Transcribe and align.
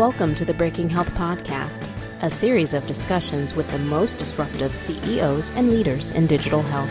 Welcome 0.00 0.34
to 0.36 0.46
the 0.46 0.54
Breaking 0.54 0.88
Health 0.88 1.10
Podcast, 1.10 1.86
a 2.22 2.30
series 2.30 2.72
of 2.72 2.86
discussions 2.86 3.54
with 3.54 3.68
the 3.68 3.78
most 3.80 4.16
disruptive 4.16 4.74
CEOs 4.74 5.50
and 5.50 5.68
leaders 5.70 6.10
in 6.12 6.26
digital 6.26 6.62
health. 6.62 6.88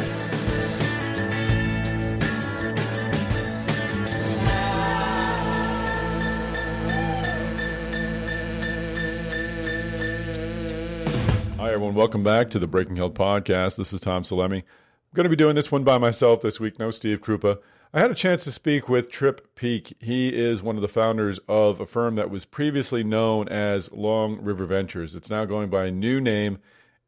Hi, 11.57 11.73
everyone. 11.73 11.95
Welcome 11.95 12.21
back 12.21 12.51
to 12.51 12.59
the 12.59 12.67
Breaking 12.67 12.97
Health 12.97 13.15
Podcast. 13.15 13.77
This 13.77 13.91
is 13.91 14.01
Tom 14.01 14.21
Salemi. 14.21 14.57
I'm 14.57 15.15
going 15.15 15.23
to 15.23 15.31
be 15.31 15.35
doing 15.35 15.55
this 15.55 15.71
one 15.71 15.83
by 15.83 15.97
myself 15.97 16.41
this 16.41 16.59
week. 16.59 16.77
No 16.77 16.91
Steve 16.91 17.21
Krupa. 17.21 17.57
I 17.91 18.01
had 18.01 18.11
a 18.11 18.15
chance 18.15 18.43
to 18.43 18.51
speak 18.51 18.87
with 18.87 19.09
Trip 19.09 19.55
Peake. 19.55 19.95
He 19.99 20.29
is 20.29 20.61
one 20.61 20.75
of 20.75 20.83
the 20.83 20.87
founders 20.87 21.39
of 21.47 21.79
a 21.79 21.87
firm 21.87 22.13
that 22.15 22.29
was 22.29 22.45
previously 22.45 23.03
known 23.03 23.47
as 23.47 23.91
Long 23.91 24.39
River 24.43 24.65
Ventures. 24.65 25.15
It's 25.15 25.31
now 25.31 25.45
going 25.45 25.71
by 25.71 25.85
a 25.85 25.91
new 25.91 26.21
name 26.21 26.59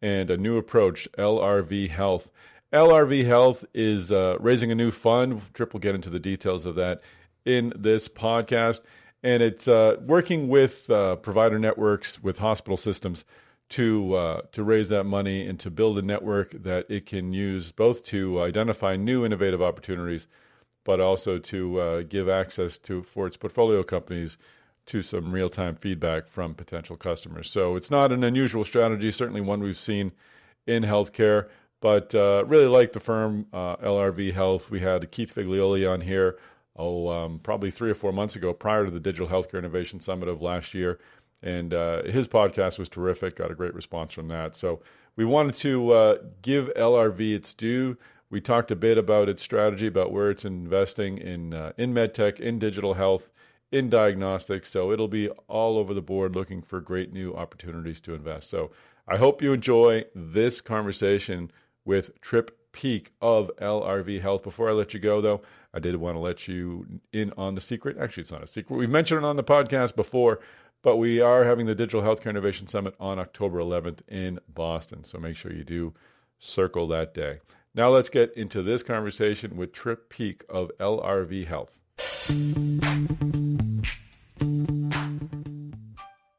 and 0.02 0.32
a 0.32 0.38
new 0.38 0.58
approach, 0.58 1.08
LRV 1.20 1.92
Health. 1.92 2.30
LRV 2.74 3.28
Health 3.28 3.64
is 3.76 4.12
uh, 4.12 4.38
raising 4.40 4.72
a 4.72 4.76
new 4.76 4.90
fund. 4.90 5.54
Trip 5.54 5.72
will 5.72 5.80
get 5.80 5.94
into 5.94 6.10
the 6.10 6.18
details 6.18 6.66
of 6.66 6.74
that 6.78 7.04
in 7.46 7.72
this 7.78 8.08
podcast. 8.08 8.82
And 9.22 9.44
it's 9.44 9.68
uh, 9.68 9.98
working 10.02 10.48
with 10.48 10.90
uh, 10.90 11.18
provider 11.18 11.60
networks, 11.60 12.24
with 12.24 12.40
hospital 12.40 12.76
systems 12.76 13.24
to 13.70 14.16
uh, 14.16 14.42
to 14.52 14.64
raise 14.64 14.90
that 14.90 15.04
money 15.04 15.46
and 15.46 15.60
to 15.60 15.70
build 15.70 16.00
a 16.00 16.02
network 16.02 16.64
that 16.64 16.90
it 16.90 17.06
can 17.06 17.34
use 17.34 17.72
both 17.72 18.04
to 18.06 18.42
identify 18.42 18.96
new 18.96 19.24
innovative 19.24 19.62
opportunities 19.62 20.28
but 20.84 21.00
also 21.00 21.38
to 21.38 21.80
uh, 21.80 22.02
give 22.04 22.28
access 22.28 22.78
to 22.80 23.04
for 23.04 23.28
its 23.28 23.38
portfolio 23.38 23.84
companies 23.84 24.38
to 24.88 25.02
some 25.02 25.32
real 25.32 25.50
time 25.50 25.76
feedback 25.76 26.28
from 26.28 26.54
potential 26.54 26.98
customers. 26.98 27.50
So 27.50 27.76
it's 27.76 27.92
not 27.92 28.12
an 28.12 28.24
unusual 28.24 28.64
strategy, 28.64 29.12
certainly 29.12 29.42
one 29.42 29.62
we've 29.62 29.78
seen 29.78 30.12
in 30.66 30.84
healthcare, 30.84 31.48
but 31.80 32.14
uh, 32.16 32.44
really 32.46 32.66
like 32.66 32.94
the 32.94 33.00
firm 33.00 33.48
uh, 33.54 33.78
LRV 33.78 34.34
Health. 34.34 34.70
We 34.70 34.82
had 34.82 35.10
Keith 35.12 35.34
Figlioli 35.34 35.90
on 35.90 36.02
here, 36.02 36.38
oh, 36.76 37.10
um, 37.10 37.40
probably 37.40 37.72
three 37.72 37.92
or 37.92 37.96
four 37.96 38.12
months 38.12 38.36
ago, 38.36 38.54
prior 38.54 38.86
to 38.86 38.92
the 38.92 39.00
Digital 39.00 39.28
Healthcare 39.28 39.60
Innovation 39.60 40.00
Summit 40.00 40.30
of 40.30 40.42
last 40.42 40.74
year. 40.74 41.00
And 41.44 41.74
uh, 41.74 42.04
his 42.04 42.28
podcast 42.28 42.78
was 42.78 42.88
terrific, 42.88 43.36
got 43.36 43.50
a 43.50 43.56
great 43.56 43.74
response 43.74 44.14
from 44.14 44.28
that. 44.28 44.56
So 44.56 44.82
we 45.16 45.26
wanted 45.26 45.56
to 45.56 45.92
uh, 45.92 46.18
give 46.42 46.72
LRV 46.76 47.34
its 47.34 47.54
due. 47.54 47.98
We 48.32 48.40
talked 48.42 48.72
a 48.72 48.76
bit 48.76 48.98
about 48.98 49.28
its 49.28 49.42
strategy, 49.42 49.88
about 49.88 50.14
where 50.14 50.32
it's 50.32 50.46
investing 50.46 51.18
in 51.18 51.54
uh, 51.54 51.74
in 51.78 51.94
medtech, 51.94 52.40
in 52.40 52.58
digital 52.58 52.94
health, 52.94 53.30
in 53.72 53.90
diagnostics. 53.90 54.70
So 54.70 54.92
it'll 54.92 55.10
be 55.10 55.30
all 55.50 55.78
over 55.78 55.94
the 55.94 56.02
board, 56.02 56.34
looking 56.34 56.62
for 56.62 56.80
great 56.80 57.12
new 57.12 57.34
opportunities 57.34 58.00
to 58.02 58.14
invest. 58.14 58.50
So 58.50 58.72
I 59.08 59.18
hope 59.18 59.42
you 59.42 59.52
enjoy 59.52 60.06
this 60.16 60.62
conversation 60.62 61.52
with 61.84 62.20
Trip 62.22 62.58
Peake 62.72 63.12
of 63.22 63.52
LRV 63.58 64.22
Health. 64.22 64.44
Before 64.44 64.70
I 64.70 64.74
let 64.74 64.94
you 64.94 65.00
go, 65.02 65.20
though, 65.20 65.42
I 65.74 65.80
did 65.80 65.98
want 65.98 66.16
to 66.16 66.20
let 66.20 66.48
you 66.48 67.02
in 67.12 67.34
on 67.38 67.56
the 67.56 67.62
secret. 67.62 67.98
Actually, 67.98 68.22
it's 68.22 68.32
not 68.32 68.44
a 68.44 68.48
secret. 68.48 68.78
We've 68.78 68.90
mentioned 68.90 69.26
it 69.26 69.28
on 69.28 69.36
the 69.36 69.44
podcast 69.44 69.96
before, 69.96 70.40
but 70.82 70.96
we 70.96 71.20
are 71.20 71.44
having 71.44 71.66
the 71.66 71.76
Digital 71.76 72.02
Healthcare 72.02 72.30
Innovation 72.30 72.68
Summit 72.68 72.96
on 72.98 73.20
October 73.20 73.60
11th 73.60 74.08
in 74.08 74.40
Boston. 74.48 75.04
So 75.04 75.20
make 75.20 75.36
sure 75.36 75.52
you 75.52 75.66
do 75.66 75.94
circle 76.40 76.88
that 76.88 77.14
day. 77.14 77.40
Now 77.74 77.90
let's 77.90 78.10
get 78.10 78.34
into 78.36 78.62
this 78.62 78.84
conversation 78.84 79.56
with 79.56 79.72
Trip 79.72 80.10
Peake 80.10 80.44
of 80.50 80.72
LRV 80.78 81.46
Health. 81.46 81.80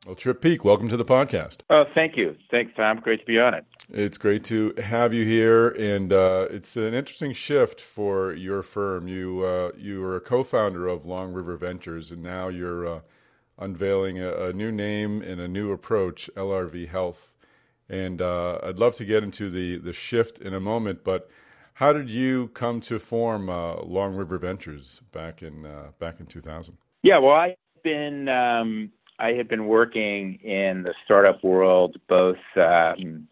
Well, 0.05 0.14
Trip 0.14 0.42
Peake, 0.42 0.62
welcome 0.62 0.91
to 0.91 0.97
the 0.98 1.06
podcast. 1.06 1.60
Oh, 1.71 1.84
thank 1.94 2.19
you. 2.19 2.37
Thanks, 2.50 2.75
Tom. 2.76 2.98
Great 2.98 3.21
to 3.21 3.25
be 3.25 3.38
on 3.38 3.54
it. 3.54 3.65
It's 3.88 4.19
great 4.19 4.44
to 4.44 4.75
have 4.76 5.15
you 5.15 5.25
here, 5.25 5.69
and 5.69 6.12
uh, 6.12 6.48
it's 6.50 6.76
an 6.76 6.92
interesting 6.92 7.32
shift 7.32 7.81
for 7.81 8.34
your 8.34 8.62
firm. 8.62 9.09
You 9.09 9.42
uh, 9.42 9.71
you 9.78 10.03
were 10.03 10.16
a 10.16 10.21
co-founder 10.21 10.87
of 10.87 11.06
Long 11.06 11.32
River 11.32 11.56
Ventures, 11.56 12.10
and 12.10 12.22
now 12.22 12.48
you're 12.48 12.87
uh, 12.87 13.00
unveiling 13.59 14.21
a, 14.21 14.48
a, 14.48 14.53
new 14.53 14.71
name 14.71 15.22
and 15.22 15.41
a 15.41 15.48
new 15.48 15.72
approach, 15.72 16.28
LRV 16.37 16.88
Health. 16.88 17.32
And 17.92 18.22
uh, 18.22 18.58
I'd 18.62 18.78
love 18.78 18.97
to 18.97 19.04
get 19.04 19.22
into 19.22 19.50
the, 19.50 19.76
the 19.76 19.92
shift 19.92 20.38
in 20.38 20.54
a 20.54 20.60
moment, 20.60 21.04
but 21.04 21.28
how 21.75 21.92
did 21.92 22.08
you 22.08 22.48
come 22.54 22.80
to 22.80 22.98
form 22.98 23.50
uh, 23.50 23.82
Long 23.82 24.14
River 24.14 24.38
Ventures 24.38 25.03
back 25.12 25.42
in 25.42 25.66
uh, 25.66 25.91
back 25.98 26.19
in 26.19 26.25
2000? 26.25 26.78
Yeah, 27.03 27.19
well, 27.19 27.34
I've 27.34 27.56
been 27.84 28.30
um, 28.30 28.91
I 29.19 29.32
had 29.32 29.47
been 29.47 29.66
working 29.66 30.36
in 30.42 30.84
the 30.84 30.94
startup 31.04 31.44
world, 31.44 31.98
both 32.08 32.38
um, 32.56 33.28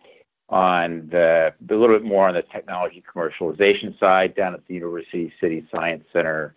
on 0.51 1.09
the 1.11 1.55
a 1.71 1.75
little 1.75 1.97
bit 1.97 2.05
more 2.05 2.29
on 2.29 2.35
the 2.35 2.43
technology 2.53 3.03
commercialization 3.15 3.99
side 3.99 4.35
down 4.35 4.53
at 4.53 4.67
the 4.67 4.75
University 4.75 5.33
City 5.41 5.67
Science 5.71 6.05
Center 6.13 6.55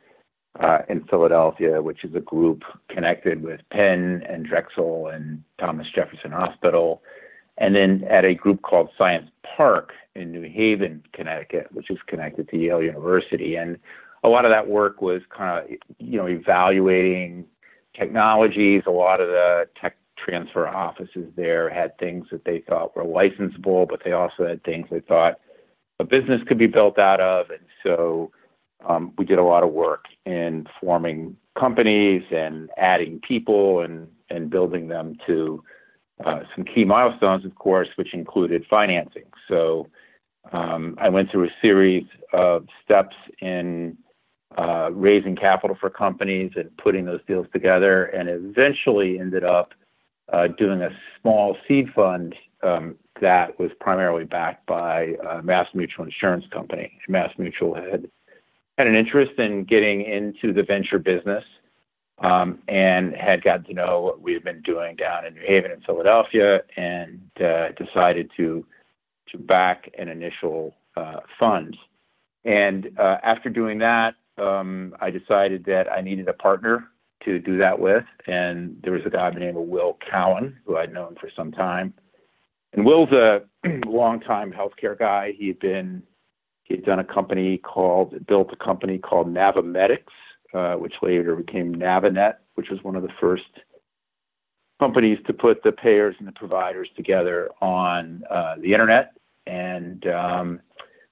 uh, 0.60 0.80
in 0.90 1.06
Philadelphia, 1.06 1.82
which 1.82 2.04
is 2.04 2.14
a 2.16 2.20
group 2.20 2.64
connected 2.90 3.42
with 3.42 3.62
Penn 3.72 4.24
and 4.28 4.46
Drexel 4.46 5.08
and 5.08 5.42
Thomas 5.58 5.88
Jefferson 5.96 6.32
Hospital 6.32 7.02
and 7.58 7.76
then 7.76 8.04
at 8.10 8.26
a 8.26 8.34
group 8.34 8.62
called 8.62 8.90
Science 8.98 9.30
Park 9.56 9.92
in 10.16 10.32
New 10.32 10.50
Haven, 10.50 11.04
Connecticut, 11.14 11.68
which 11.72 11.90
is 11.90 11.98
connected 12.08 12.50
to 12.50 12.58
Yale 12.58 12.82
University. 12.82 13.56
And 13.56 13.78
a 14.24 14.30
lot 14.30 14.46
of 14.46 14.52
that 14.52 14.68
work 14.68 15.02
was 15.02 15.22
kind 15.36 15.64
of, 15.64 15.78
you 16.00 16.18
know, 16.18 16.28
evaluating 16.28 17.46
technologies. 17.98 18.84
A 18.88 18.92
lot 18.92 19.22
of 19.22 19.28
the 19.28 19.68
tech 19.80 19.98
transfer 20.18 20.68
offices 20.68 21.32
there 21.36 21.70
had 21.70 21.98
things 21.98 22.28
that 22.32 22.46
they 22.46 22.64
thought 22.68 22.96
were 22.96 23.04
licensable, 23.04 23.88
but 23.88 24.02
they 24.04 24.14
also 24.14 24.48
had 24.48 24.64
things 24.64 24.88
they 24.90 25.02
thought 25.02 25.40
a 26.00 26.04
business 26.04 26.42
could 26.48 26.58
be 26.58 26.68
built 26.68 26.98
out 26.98 27.20
of. 27.20 27.50
And 27.50 27.66
so 27.84 28.32
um, 28.88 29.14
we 29.18 29.26
did 29.26 29.40
a 29.40 29.44
lot 29.44 29.64
of 29.64 29.72
work 29.72 30.06
in 30.26 30.66
forming 30.82 31.36
companies 31.58 32.24
and 32.32 32.70
adding 32.78 33.20
people 33.26 33.82
and, 33.82 34.08
and 34.30 34.50
building 34.50 34.88
them 34.88 35.18
to 35.28 35.64
uh, 36.26 36.42
some 36.56 36.64
key 36.64 36.86
milestones, 36.86 37.46
of 37.46 37.56
course, 37.56 37.88
which 37.96 38.14
included 38.14 38.66
financing. 38.70 39.26
So 39.48 39.90
um, 40.52 40.96
I 41.00 41.10
went 41.10 41.32
through 41.32 41.46
a 41.46 41.54
series 41.62 42.06
of 42.34 42.68
steps 42.84 43.16
in 43.40 43.98
uh, 44.58 44.92
raising 44.92 45.36
capital 45.36 45.76
for 45.80 45.90
companies 45.90 46.52
and 46.56 46.76
putting 46.78 47.06
those 47.06 47.22
deals 47.28 47.48
together, 47.54 48.06
and 48.06 48.30
eventually 48.30 49.20
ended 49.20 49.44
up 49.44 49.74
uh, 50.32 50.48
doing 50.48 50.82
a 50.82 50.90
small 51.22 51.58
seed 51.68 51.88
fund 51.96 52.36
um, 52.62 52.96
that 53.22 53.60
was 53.60 53.72
primarily 53.80 54.26
backed 54.26 54.66
by 54.66 55.16
uh, 55.28 55.42
Mass 55.42 55.68
Mutual 55.74 56.06
Insurance 56.06 56.46
Company. 56.52 56.92
Mass 57.08 57.32
Mutual 57.38 57.76
had 57.76 58.10
had 58.78 58.88
an 58.88 58.96
interest 58.96 59.34
in 59.38 59.64
getting 59.66 60.02
into 60.02 60.52
the 60.52 60.64
venture 60.64 60.98
business 60.98 61.44
um, 62.20 62.60
and 62.68 63.16
had 63.16 63.44
gotten 63.44 63.66
to 63.66 63.74
know 63.74 64.02
what 64.02 64.22
we 64.22 64.34
had 64.34 64.44
been 64.44 64.62
doing 64.62 64.96
down 64.96 65.26
in 65.26 65.34
New 65.34 65.44
Haven 65.46 65.72
and 65.72 65.84
Philadelphia, 65.84 66.62
and 66.78 67.20
uh, 67.44 67.70
decided 67.72 68.32
to 68.38 68.66
to 69.30 69.38
back 69.38 69.90
an 69.98 70.10
initial 70.10 70.76
uh, 70.96 71.20
fund. 71.40 71.76
And 72.46 72.92
uh, 73.00 73.18
after 73.24 73.50
doing 73.50 73.80
that, 73.80 74.16
um, 74.38 74.96
I 75.02 75.10
decided 75.10 75.66
that 75.66 75.92
I 75.92 76.02
needed 76.02 76.28
a 76.28 76.34
partner 76.34 76.90
to 77.26 77.40
do 77.40 77.58
that 77.58 77.80
with, 77.80 78.04
and 78.28 78.78
there 78.84 78.94
was 78.94 79.02
a 79.06 79.10
guy 79.10 79.30
by 79.30 79.34
the 79.34 79.40
name 79.40 79.58
of 79.58 79.64
Will 79.64 79.98
Cowan, 80.10 80.58
who 80.66 80.78
I'd 80.78 80.94
known 80.94 81.16
for 81.20 81.30
some 81.36 81.52
time. 81.52 81.94
And 82.74 82.86
Will's 82.86 83.12
a 83.12 83.42
longtime 83.86 84.52
healthcare 84.52 84.98
guy. 84.98 85.34
He 85.38 85.48
had 85.48 85.60
been 85.60 86.04
he 86.64 86.76
had 86.76 86.86
done 86.86 87.00
a 87.00 87.04
company 87.04 87.58
called 87.58 88.26
built 88.26 88.50
a 88.52 88.64
company 88.64 88.98
called 88.98 89.28
NaviMedix, 89.28 90.04
uh, 90.54 90.76
which 90.76 90.94
later 91.02 91.36
became 91.36 91.74
Navinet, 91.76 92.36
which 92.56 92.70
was 92.70 92.84
one 92.84 92.96
of 92.96 93.04
the 93.04 93.14
first 93.20 93.44
companies 94.80 95.18
to 95.28 95.34
put 95.34 95.64
the 95.64 95.72
payers 95.72 96.16
and 96.20 96.28
the 96.28 96.32
providers 96.34 96.90
together 96.96 97.50
on 97.62 98.24
uh, 98.30 98.56
the 98.62 98.74
internet. 98.74 99.14
And 99.48 100.06
um, 100.08 100.62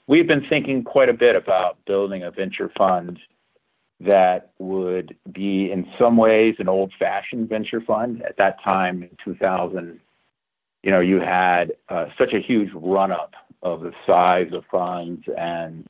we've 0.07 0.27
been 0.27 0.45
thinking 0.49 0.83
quite 0.83 1.09
a 1.09 1.13
bit 1.13 1.35
about 1.35 1.77
building 1.85 2.23
a 2.23 2.31
venture 2.31 2.71
fund 2.77 3.19
that 3.99 4.51
would 4.57 5.15
be, 5.31 5.71
in 5.71 5.85
some 5.99 6.17
ways, 6.17 6.55
an 6.59 6.67
old-fashioned 6.67 7.47
venture 7.47 7.81
fund. 7.81 8.23
At 8.23 8.37
that 8.37 8.61
time, 8.63 9.03
in 9.03 9.09
2000, 9.23 9.99
you 10.83 10.91
know, 10.91 10.99
you 10.99 11.19
had 11.19 11.73
uh, 11.89 12.07
such 12.17 12.33
a 12.33 12.39
huge 12.39 12.69
run-up 12.73 13.33
of 13.61 13.81
the 13.81 13.91
size 14.07 14.51
of 14.53 14.63
funds 14.71 15.21
and 15.37 15.87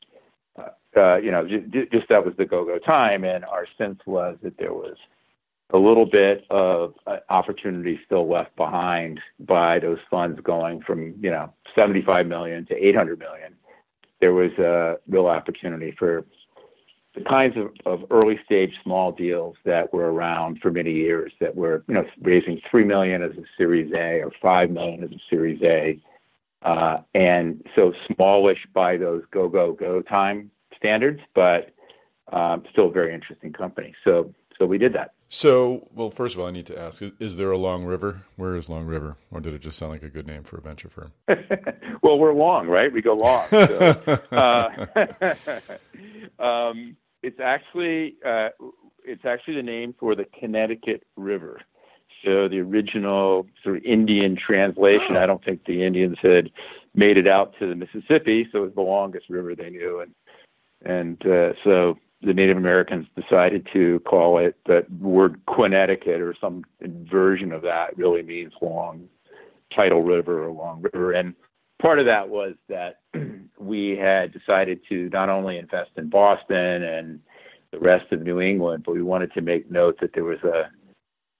uh, 0.95 1.17
you 1.17 1.31
know, 1.31 1.47
just, 1.47 1.91
just 1.91 2.09
that 2.09 2.25
was 2.25 2.33
the 2.37 2.45
go-go 2.45 2.77
time, 2.79 3.23
and 3.23 3.45
our 3.45 3.65
sense 3.77 3.99
was 4.05 4.37
that 4.43 4.57
there 4.57 4.73
was 4.73 4.95
a 5.73 5.77
little 5.77 6.05
bit 6.05 6.45
of 6.49 6.93
uh, 7.07 7.17
opportunity 7.29 7.99
still 8.05 8.29
left 8.29 8.55
behind 8.55 9.19
by 9.39 9.79
those 9.79 9.99
funds 10.09 10.39
going 10.43 10.81
from 10.81 11.15
you 11.21 11.31
know 11.31 11.53
75 11.75 12.27
million 12.27 12.65
to 12.67 12.75
800 12.75 13.19
million. 13.19 13.55
There 14.19 14.33
was 14.33 14.51
a 14.59 14.97
real 15.07 15.27
opportunity 15.27 15.95
for 15.97 16.25
the 17.15 17.21
kinds 17.21 17.55
of, 17.57 17.71
of 17.85 18.05
early 18.11 18.39
stage 18.45 18.71
small 18.83 19.11
deals 19.11 19.55
that 19.65 19.93
were 19.93 20.11
around 20.11 20.59
for 20.61 20.71
many 20.71 20.91
years 20.91 21.31
that 21.39 21.55
were 21.55 21.83
you 21.87 21.93
know 21.93 22.05
raising 22.21 22.59
three 22.69 22.83
million 22.83 23.21
as 23.21 23.31
a 23.31 23.43
Series 23.57 23.91
A 23.93 24.21
or 24.21 24.31
five 24.41 24.69
million 24.69 25.03
as 25.03 25.11
a 25.11 25.21
Series 25.29 25.61
A, 25.63 25.99
uh, 26.63 27.01
and 27.13 27.65
so 27.75 27.93
smallish 28.13 28.67
by 28.73 28.97
those 28.97 29.23
go 29.31 29.47
go 29.47 29.71
go 29.71 30.01
time 30.01 30.51
standards, 30.81 31.21
but 31.33 31.71
um, 32.33 32.63
still 32.71 32.87
a 32.87 32.91
very 32.91 33.13
interesting 33.13 33.53
company. 33.53 33.93
So 34.03 34.33
so 34.61 34.67
we 34.67 34.77
did 34.77 34.93
that. 34.93 35.13
So, 35.27 35.87
well, 35.95 36.11
first 36.11 36.35
of 36.35 36.41
all, 36.41 36.47
I 36.47 36.51
need 36.51 36.67
to 36.67 36.79
ask: 36.79 37.01
is, 37.01 37.13
is, 37.19 37.37
there 37.37 37.49
a 37.49 37.57
Long 37.57 37.83
River? 37.83 38.21
Where 38.35 38.55
is 38.55 38.69
Long 38.69 38.85
River, 38.85 39.17
or 39.31 39.39
did 39.39 39.55
it 39.55 39.59
just 39.59 39.77
sound 39.77 39.91
like 39.91 40.03
a 40.03 40.09
good 40.09 40.27
name 40.27 40.43
for 40.43 40.57
a 40.57 40.61
venture 40.61 40.89
firm? 40.89 41.13
well, 42.03 42.19
we're 42.19 42.33
long, 42.33 42.67
right? 42.67 42.93
We 42.93 43.01
go 43.01 43.13
long. 43.13 43.47
So, 43.49 44.19
uh, 44.31 44.85
um, 46.43 46.95
it's 47.23 47.39
actually 47.39 48.17
uh, 48.23 48.49
it's 49.03 49.25
actually 49.25 49.55
the 49.55 49.63
name 49.63 49.95
for 49.99 50.15
the 50.15 50.25
Connecticut 50.39 51.03
River. 51.15 51.61
So 52.23 52.47
the 52.47 52.59
original 52.59 53.47
sort 53.63 53.77
of 53.77 53.83
Indian 53.83 54.37
translation, 54.37 55.17
I 55.17 55.25
don't 55.25 55.43
think 55.43 55.65
the 55.65 55.83
Indians 55.83 56.17
had 56.21 56.51
made 56.93 57.17
it 57.17 57.27
out 57.27 57.55
to 57.57 57.67
the 57.67 57.73
Mississippi, 57.73 58.47
so 58.51 58.59
it 58.59 58.61
was 58.61 58.75
the 58.75 58.81
longest 58.81 59.27
river 59.27 59.55
they 59.55 59.71
knew, 59.71 60.01
and 60.01 60.13
and 60.83 61.21
uh, 61.25 61.53
so 61.63 61.97
the 62.21 62.33
Native 62.33 62.57
Americans 62.57 63.07
decided 63.15 63.67
to 63.73 63.99
call 64.01 64.37
it 64.37 64.55
the 64.65 64.85
word 64.99 65.41
Connecticut 65.53 66.21
or 66.21 66.35
some 66.39 66.63
version 66.81 67.51
of 67.51 67.61
that 67.63 67.97
really 67.97 68.21
means 68.21 68.53
long 68.61 69.07
tidal 69.75 70.03
river 70.03 70.45
or 70.45 70.51
long 70.51 70.83
river. 70.93 71.13
And 71.13 71.33
part 71.81 71.99
of 71.99 72.05
that 72.05 72.29
was 72.29 72.53
that 72.69 72.99
we 73.57 73.97
had 73.97 74.33
decided 74.33 74.81
to 74.89 75.09
not 75.09 75.29
only 75.29 75.57
invest 75.57 75.91
in 75.97 76.09
Boston 76.09 76.83
and 76.83 77.19
the 77.71 77.79
rest 77.79 78.11
of 78.11 78.21
New 78.21 78.39
England, 78.39 78.83
but 78.85 78.93
we 78.93 79.01
wanted 79.01 79.33
to 79.33 79.41
make 79.41 79.71
note 79.71 79.97
that 80.01 80.13
there 80.13 80.25
was 80.25 80.43
a 80.43 80.69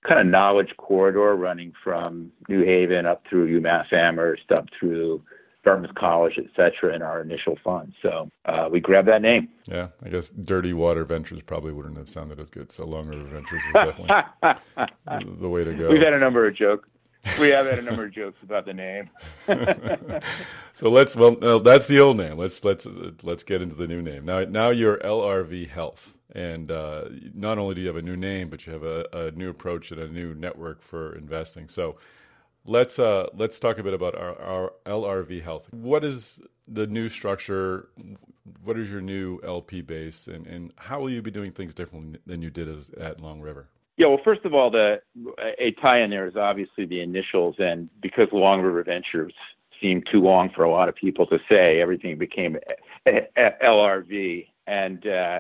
kind 0.08 0.20
of 0.20 0.26
knowledge 0.26 0.74
corridor 0.78 1.36
running 1.36 1.74
from 1.84 2.32
New 2.50 2.66
Haven 2.66 3.06
up 3.06 3.24
through 3.30 3.60
UMass 3.60 3.94
Amherst 3.94 4.52
up 4.52 4.66
through 4.80 5.22
Dartmouth 5.64 5.94
College, 5.96 6.34
et 6.38 6.48
cetera, 6.56 6.96
in 6.96 7.02
our 7.02 7.22
initial 7.22 7.58
fund. 7.64 7.94
So 8.02 8.30
uh, 8.46 8.68
we 8.72 8.80
grabbed 8.80 9.08
that 9.08 9.22
name. 9.22 9.50
Yeah, 9.66 9.90
I 10.04 10.10
guess 10.10 10.30
Dirty 10.30 10.74
Water 10.74 11.06
Ventures 11.06 11.44
probably 11.44 11.72
wouldn't 11.72 11.98
have 11.98 12.10
sounded 12.10 12.40
as 12.40 12.50
good. 12.50 12.72
So 12.72 12.86
Long 12.86 13.08
River 13.08 13.26
Ventures 13.26 13.62
was 13.74 13.86
definitely 13.86 15.36
the 15.40 15.50
way 15.50 15.64
to 15.64 15.74
go. 15.74 15.90
We've 15.90 16.02
had 16.02 16.14
a 16.14 16.20
number 16.20 16.48
of 16.48 16.56
jokes. 16.56 16.88
We 17.40 17.50
have 17.50 17.68
had 17.68 17.78
a 17.78 17.84
number 17.84 18.06
of 18.06 18.12
jokes 18.12 18.40
about 18.42 18.66
the 18.66 18.74
name. 18.74 19.10
so 20.74 20.90
let's 20.90 21.16
well, 21.16 21.38
no, 21.40 21.60
that's 21.60 21.86
the 21.86 22.00
old 22.00 22.18
name. 22.18 22.38
Let's 22.38 22.64
let's 22.64 22.88
let's 23.22 23.44
get 23.44 23.62
into 23.62 23.76
the 23.76 23.88
new 23.88 24.02
name 24.02 24.26
now. 24.26 24.44
Now 24.46 24.72
you're 24.72 24.98
LRV 24.98 25.70
Health, 25.70 26.18
and 26.34 26.72
uh, 26.72 27.06
not 27.36 27.60
only 27.60 27.76
do 27.76 27.82
you 27.82 27.88
have 27.88 27.96
a 27.96 28.02
new 28.02 28.18
name, 28.18 28.50
but 28.50 28.66
you 28.66 28.74
have 28.74 28.84
a, 28.84 29.06
a 29.14 29.32
new 29.32 29.50
approach 29.50 29.92
and 29.92 30.02
a 30.02 30.08
new 30.08 30.34
network 30.34 30.82
for 30.82 31.16
investing. 31.16 31.70
So 31.70 31.98
Let's 32.66 33.00
uh, 33.00 33.28
let's 33.34 33.60
talk 33.60 33.80
a 33.80 33.84
bit 33.84 33.94
about 33.94 34.16
our, 34.16 34.40
our 34.40 34.74
LRV 34.86 35.42
Health. 35.42 35.68
What 35.72 36.04
is 36.04 36.40
the 36.68 36.86
new 36.86 37.10
structure? 37.10 37.90
What 38.64 38.78
is 38.78 38.92
your 38.92 39.02
new 39.02 39.40
LP 39.44 39.82
base, 39.82 40.28
and, 40.28 40.46
and 40.46 40.72
how 40.78 41.00
will 41.00 41.10
you 41.10 41.24
be 41.24 41.32
doing 41.32 41.52
things 41.52 41.74
differently 41.74 42.20
than 42.28 42.42
you 42.42 42.52
did 42.52 42.70
as, 42.70 42.92
at 43.00 43.20
Long 43.20 43.42
River? 43.42 43.68
Yeah, 43.98 44.08
well, 44.08 44.20
first 44.24 44.46
of 44.46 44.54
all, 44.54 44.70
the 44.70 45.02
a 45.60 45.72
tie 45.82 46.02
in 46.02 46.12
there 46.12 46.28
is 46.28 46.36
obviously 46.36 46.86
the 46.86 47.02
initials, 47.02 47.56
and 47.58 47.90
because 48.00 48.28
Long 48.32 48.62
River 48.62 48.84
Ventures 48.84 49.34
seemed 49.82 50.08
too 50.12 50.22
long 50.22 50.52
for 50.56 50.64
a 50.64 50.72
lot 50.72 50.88
of 50.88 50.96
people 50.96 51.26
to 51.28 51.40
say, 51.50 51.82
everything 51.82 52.18
became 52.20 52.58
LRV, 53.08 54.48
and 54.68 55.08
uh, 55.08 55.40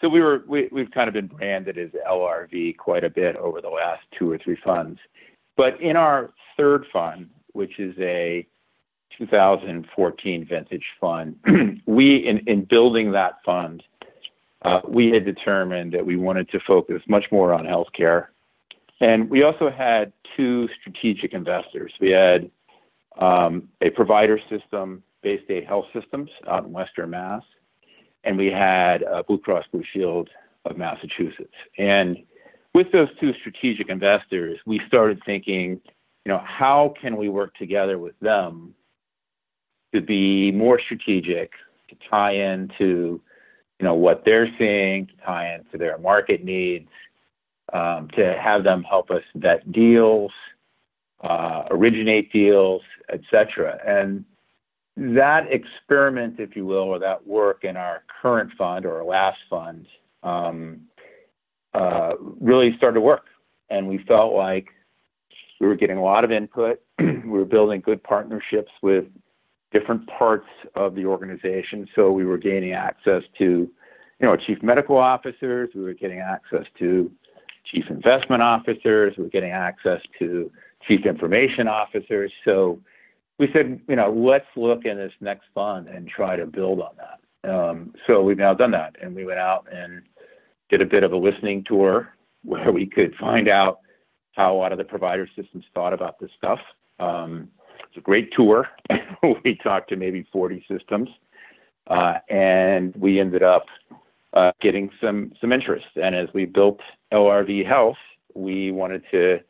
so 0.00 0.08
we 0.08 0.20
were 0.20 0.44
we, 0.46 0.68
we've 0.70 0.90
kind 0.92 1.08
of 1.08 1.14
been 1.14 1.26
branded 1.26 1.76
as 1.76 1.90
LRV 2.08 2.76
quite 2.76 3.02
a 3.02 3.10
bit 3.10 3.34
over 3.34 3.60
the 3.60 3.68
last 3.68 4.02
two 4.16 4.30
or 4.30 4.38
three 4.38 4.58
funds. 4.64 5.00
But 5.56 5.80
in 5.80 5.96
our 5.96 6.30
third 6.56 6.86
fund, 6.92 7.28
which 7.52 7.78
is 7.78 7.94
a 7.98 8.46
2014 9.18 10.46
vintage 10.48 10.84
fund, 11.00 11.36
we, 11.86 12.16
in, 12.16 12.38
in 12.46 12.64
building 12.64 13.12
that 13.12 13.34
fund, 13.44 13.82
uh, 14.62 14.80
we 14.88 15.10
had 15.10 15.24
determined 15.24 15.92
that 15.92 16.04
we 16.04 16.16
wanted 16.16 16.48
to 16.50 16.60
focus 16.66 17.02
much 17.08 17.24
more 17.30 17.52
on 17.52 17.64
healthcare. 17.64 18.26
And 19.00 19.28
we 19.28 19.42
also 19.42 19.70
had 19.70 20.12
two 20.36 20.68
strategic 20.80 21.32
investors. 21.32 21.92
We 22.00 22.10
had 22.10 22.50
um, 23.18 23.68
a 23.80 23.90
provider 23.90 24.38
system, 24.48 25.02
State 25.20 25.66
Health 25.66 25.86
Systems 25.92 26.30
out 26.48 26.64
in 26.64 26.72
Western 26.72 27.10
Mass, 27.10 27.42
and 28.24 28.36
we 28.36 28.46
had 28.46 29.02
uh, 29.02 29.22
Blue 29.22 29.38
Cross 29.38 29.64
Blue 29.72 29.82
Shield 29.92 30.30
of 30.64 30.76
Massachusetts. 30.76 31.54
And 31.78 32.18
with 32.74 32.90
those 32.92 33.08
two 33.20 33.32
strategic 33.40 33.88
investors, 33.88 34.58
we 34.66 34.80
started 34.86 35.20
thinking, 35.26 35.80
you 36.24 36.32
know, 36.32 36.42
how 36.44 36.94
can 37.00 37.16
we 37.16 37.28
work 37.28 37.54
together 37.56 37.98
with 37.98 38.18
them 38.20 38.74
to 39.94 40.00
be 40.00 40.52
more 40.52 40.80
strategic, 40.80 41.52
to 41.88 41.96
tie 42.08 42.32
into, 42.32 43.20
you 43.78 43.84
know, 43.84 43.94
what 43.94 44.22
they're 44.24 44.48
seeing, 44.58 45.06
to 45.06 45.12
tie 45.24 45.54
into 45.54 45.76
their 45.76 45.98
market 45.98 46.44
needs, 46.44 46.88
um, 47.72 48.08
to 48.16 48.36
have 48.42 48.64
them 48.64 48.82
help 48.82 49.10
us 49.10 49.22
vet 49.34 49.70
deals, 49.72 50.32
uh, 51.22 51.64
originate 51.70 52.32
deals, 52.32 52.82
etc. 53.12 53.78
And 53.86 54.24
that 54.96 55.44
experiment, 55.50 56.38
if 56.38 56.54
you 56.54 56.66
will, 56.66 56.84
or 56.84 56.98
that 56.98 57.26
work 57.26 57.64
in 57.64 57.76
our 57.76 58.04
current 58.20 58.52
fund 58.58 58.84
or 58.84 58.98
our 58.98 59.04
last 59.04 59.38
fund, 59.48 59.86
um, 60.22 60.82
uh, 61.74 62.12
really 62.40 62.74
started 62.76 62.94
to 62.94 63.00
work. 63.00 63.26
And 63.70 63.88
we 63.88 64.04
felt 64.06 64.34
like 64.34 64.68
we 65.62 65.68
were 65.68 65.76
getting 65.76 65.96
a 65.96 66.02
lot 66.02 66.24
of 66.24 66.32
input. 66.32 66.82
we 66.98 67.22
were 67.22 67.44
building 67.44 67.80
good 67.80 68.02
partnerships 68.02 68.72
with 68.82 69.04
different 69.72 70.04
parts 70.08 70.48
of 70.74 70.96
the 70.96 71.06
organization. 71.06 71.86
So 71.94 72.10
we 72.10 72.24
were 72.24 72.36
gaining 72.36 72.72
access 72.72 73.22
to, 73.38 73.44
you 73.44 73.70
know, 74.20 74.36
chief 74.36 74.58
medical 74.60 74.96
officers. 74.96 75.70
We 75.72 75.82
were 75.82 75.94
getting 75.94 76.18
access 76.18 76.66
to 76.80 77.12
chief 77.70 77.84
investment 77.88 78.42
officers. 78.42 79.14
We 79.16 79.22
were 79.22 79.30
getting 79.30 79.52
access 79.52 80.00
to 80.18 80.50
chief 80.88 81.06
information 81.06 81.68
officers. 81.68 82.32
So 82.44 82.80
we 83.38 83.48
said, 83.52 83.80
you 83.88 83.94
know, 83.94 84.12
let's 84.12 84.46
look 84.56 84.84
in 84.84 84.96
this 84.96 85.12
next 85.20 85.44
fund 85.54 85.86
and 85.86 86.08
try 86.08 86.34
to 86.34 86.44
build 86.44 86.80
on 86.80 86.96
that. 86.96 87.48
Um, 87.48 87.94
so 88.08 88.20
we've 88.20 88.36
now 88.36 88.52
done 88.52 88.72
that, 88.72 88.96
and 89.00 89.14
we 89.14 89.24
went 89.24 89.38
out 89.38 89.68
and 89.72 90.02
did 90.70 90.82
a 90.82 90.86
bit 90.86 91.04
of 91.04 91.12
a 91.12 91.16
listening 91.16 91.64
tour 91.64 92.14
where 92.42 92.72
we 92.72 92.84
could 92.84 93.14
find 93.20 93.48
out 93.48 93.78
how 94.32 94.54
a 94.54 94.56
lot 94.56 94.72
of 94.72 94.78
the 94.78 94.84
provider 94.84 95.28
systems 95.36 95.64
thought 95.74 95.92
about 95.92 96.18
this 96.18 96.30
stuff. 96.36 96.58
Um, 96.98 97.48
it's 97.88 97.98
a 97.98 98.00
great 98.00 98.32
tour. 98.32 98.68
we 99.44 99.58
talked 99.62 99.90
to 99.90 99.96
maybe 99.96 100.26
40 100.32 100.64
systems, 100.70 101.08
uh, 101.88 102.14
and 102.28 102.94
we 102.96 103.20
ended 103.20 103.42
up 103.42 103.66
uh, 104.32 104.52
getting 104.60 104.90
some 105.00 105.32
some 105.40 105.52
interest. 105.52 105.86
And 105.96 106.14
as 106.14 106.28
we 106.32 106.46
built 106.46 106.80
LRV 107.12 107.66
Health, 107.66 107.96
we 108.34 108.70
wanted 108.70 109.02
to 109.10 109.40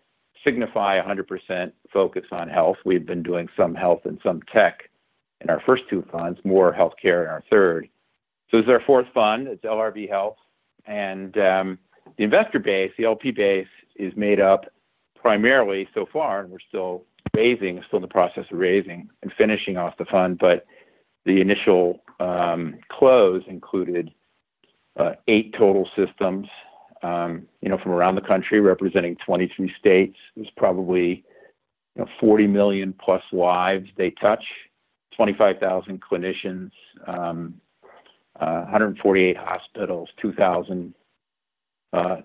signify 0.44 1.00
100% 1.00 1.72
focus 1.92 2.24
on 2.32 2.48
health. 2.48 2.76
We've 2.84 3.06
been 3.06 3.22
doing 3.22 3.48
some 3.56 3.74
health 3.74 4.00
and 4.04 4.18
some 4.24 4.40
tech 4.52 4.90
in 5.40 5.50
our 5.50 5.62
first 5.64 5.84
two 5.88 6.04
funds, 6.10 6.40
more 6.44 6.72
healthcare 6.72 7.22
in 7.22 7.30
our 7.30 7.44
third. 7.50 7.88
So 8.50 8.56
this 8.56 8.64
is 8.64 8.70
our 8.70 8.82
fourth 8.86 9.06
fund. 9.14 9.48
It's 9.48 9.64
LRV 9.64 10.08
Health. 10.08 10.36
And 10.86 11.36
um, 11.38 11.78
the 12.18 12.24
investor 12.24 12.58
base, 12.58 12.90
the 12.98 13.04
LP 13.04 13.30
base, 13.30 13.68
is 13.96 14.12
made 14.16 14.40
up 14.40 14.64
primarily 15.16 15.88
so 15.94 16.06
far, 16.12 16.40
and 16.40 16.50
we're 16.50 16.58
still 16.68 17.04
raising, 17.34 17.82
still 17.86 17.98
in 17.98 18.02
the 18.02 18.08
process 18.08 18.44
of 18.50 18.58
raising 18.58 19.08
and 19.22 19.32
finishing 19.38 19.76
off 19.76 19.96
the 19.98 20.04
fund, 20.06 20.38
but 20.38 20.66
the 21.24 21.40
initial 21.40 22.02
um, 22.20 22.78
close 22.90 23.42
included 23.46 24.10
uh, 24.98 25.12
eight 25.28 25.54
total 25.56 25.88
systems, 25.96 26.46
um, 27.02 27.46
you 27.60 27.68
know, 27.68 27.78
from 27.82 27.92
around 27.92 28.16
the 28.16 28.20
country, 28.20 28.60
representing 28.60 29.16
23 29.24 29.72
states. 29.78 30.16
There's 30.36 30.50
probably 30.56 31.24
you 31.96 32.02
know, 32.02 32.08
40 32.20 32.46
million 32.46 32.94
plus 33.02 33.22
lives 33.32 33.88
they 33.96 34.10
touch, 34.10 34.44
25,000 35.16 36.02
clinicians, 36.02 36.70
um, 37.06 37.54
uh, 38.40 38.62
148 38.62 39.36
hospitals, 39.36 40.08
2,000 40.20 40.94
uh, 41.92 42.16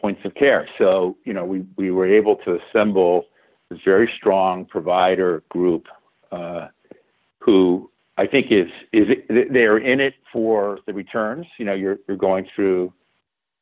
points 0.00 0.20
of 0.24 0.34
care. 0.34 0.68
So, 0.78 1.16
you 1.24 1.32
know, 1.32 1.44
we, 1.44 1.64
we 1.76 1.90
were 1.90 2.06
able 2.06 2.36
to 2.44 2.58
assemble 2.58 3.24
this 3.70 3.78
very 3.84 4.10
strong 4.16 4.64
provider 4.64 5.42
group 5.48 5.86
uh, 6.30 6.68
who 7.38 7.90
I 8.18 8.26
think 8.26 8.46
is 8.50 8.68
is 8.92 9.08
they're 9.50 9.78
in 9.78 10.00
it 10.00 10.14
for 10.32 10.78
the 10.86 10.92
returns. 10.92 11.46
You 11.58 11.64
know, 11.64 11.74
you're 11.74 11.98
you're 12.08 12.16
going 12.16 12.46
through 12.54 12.92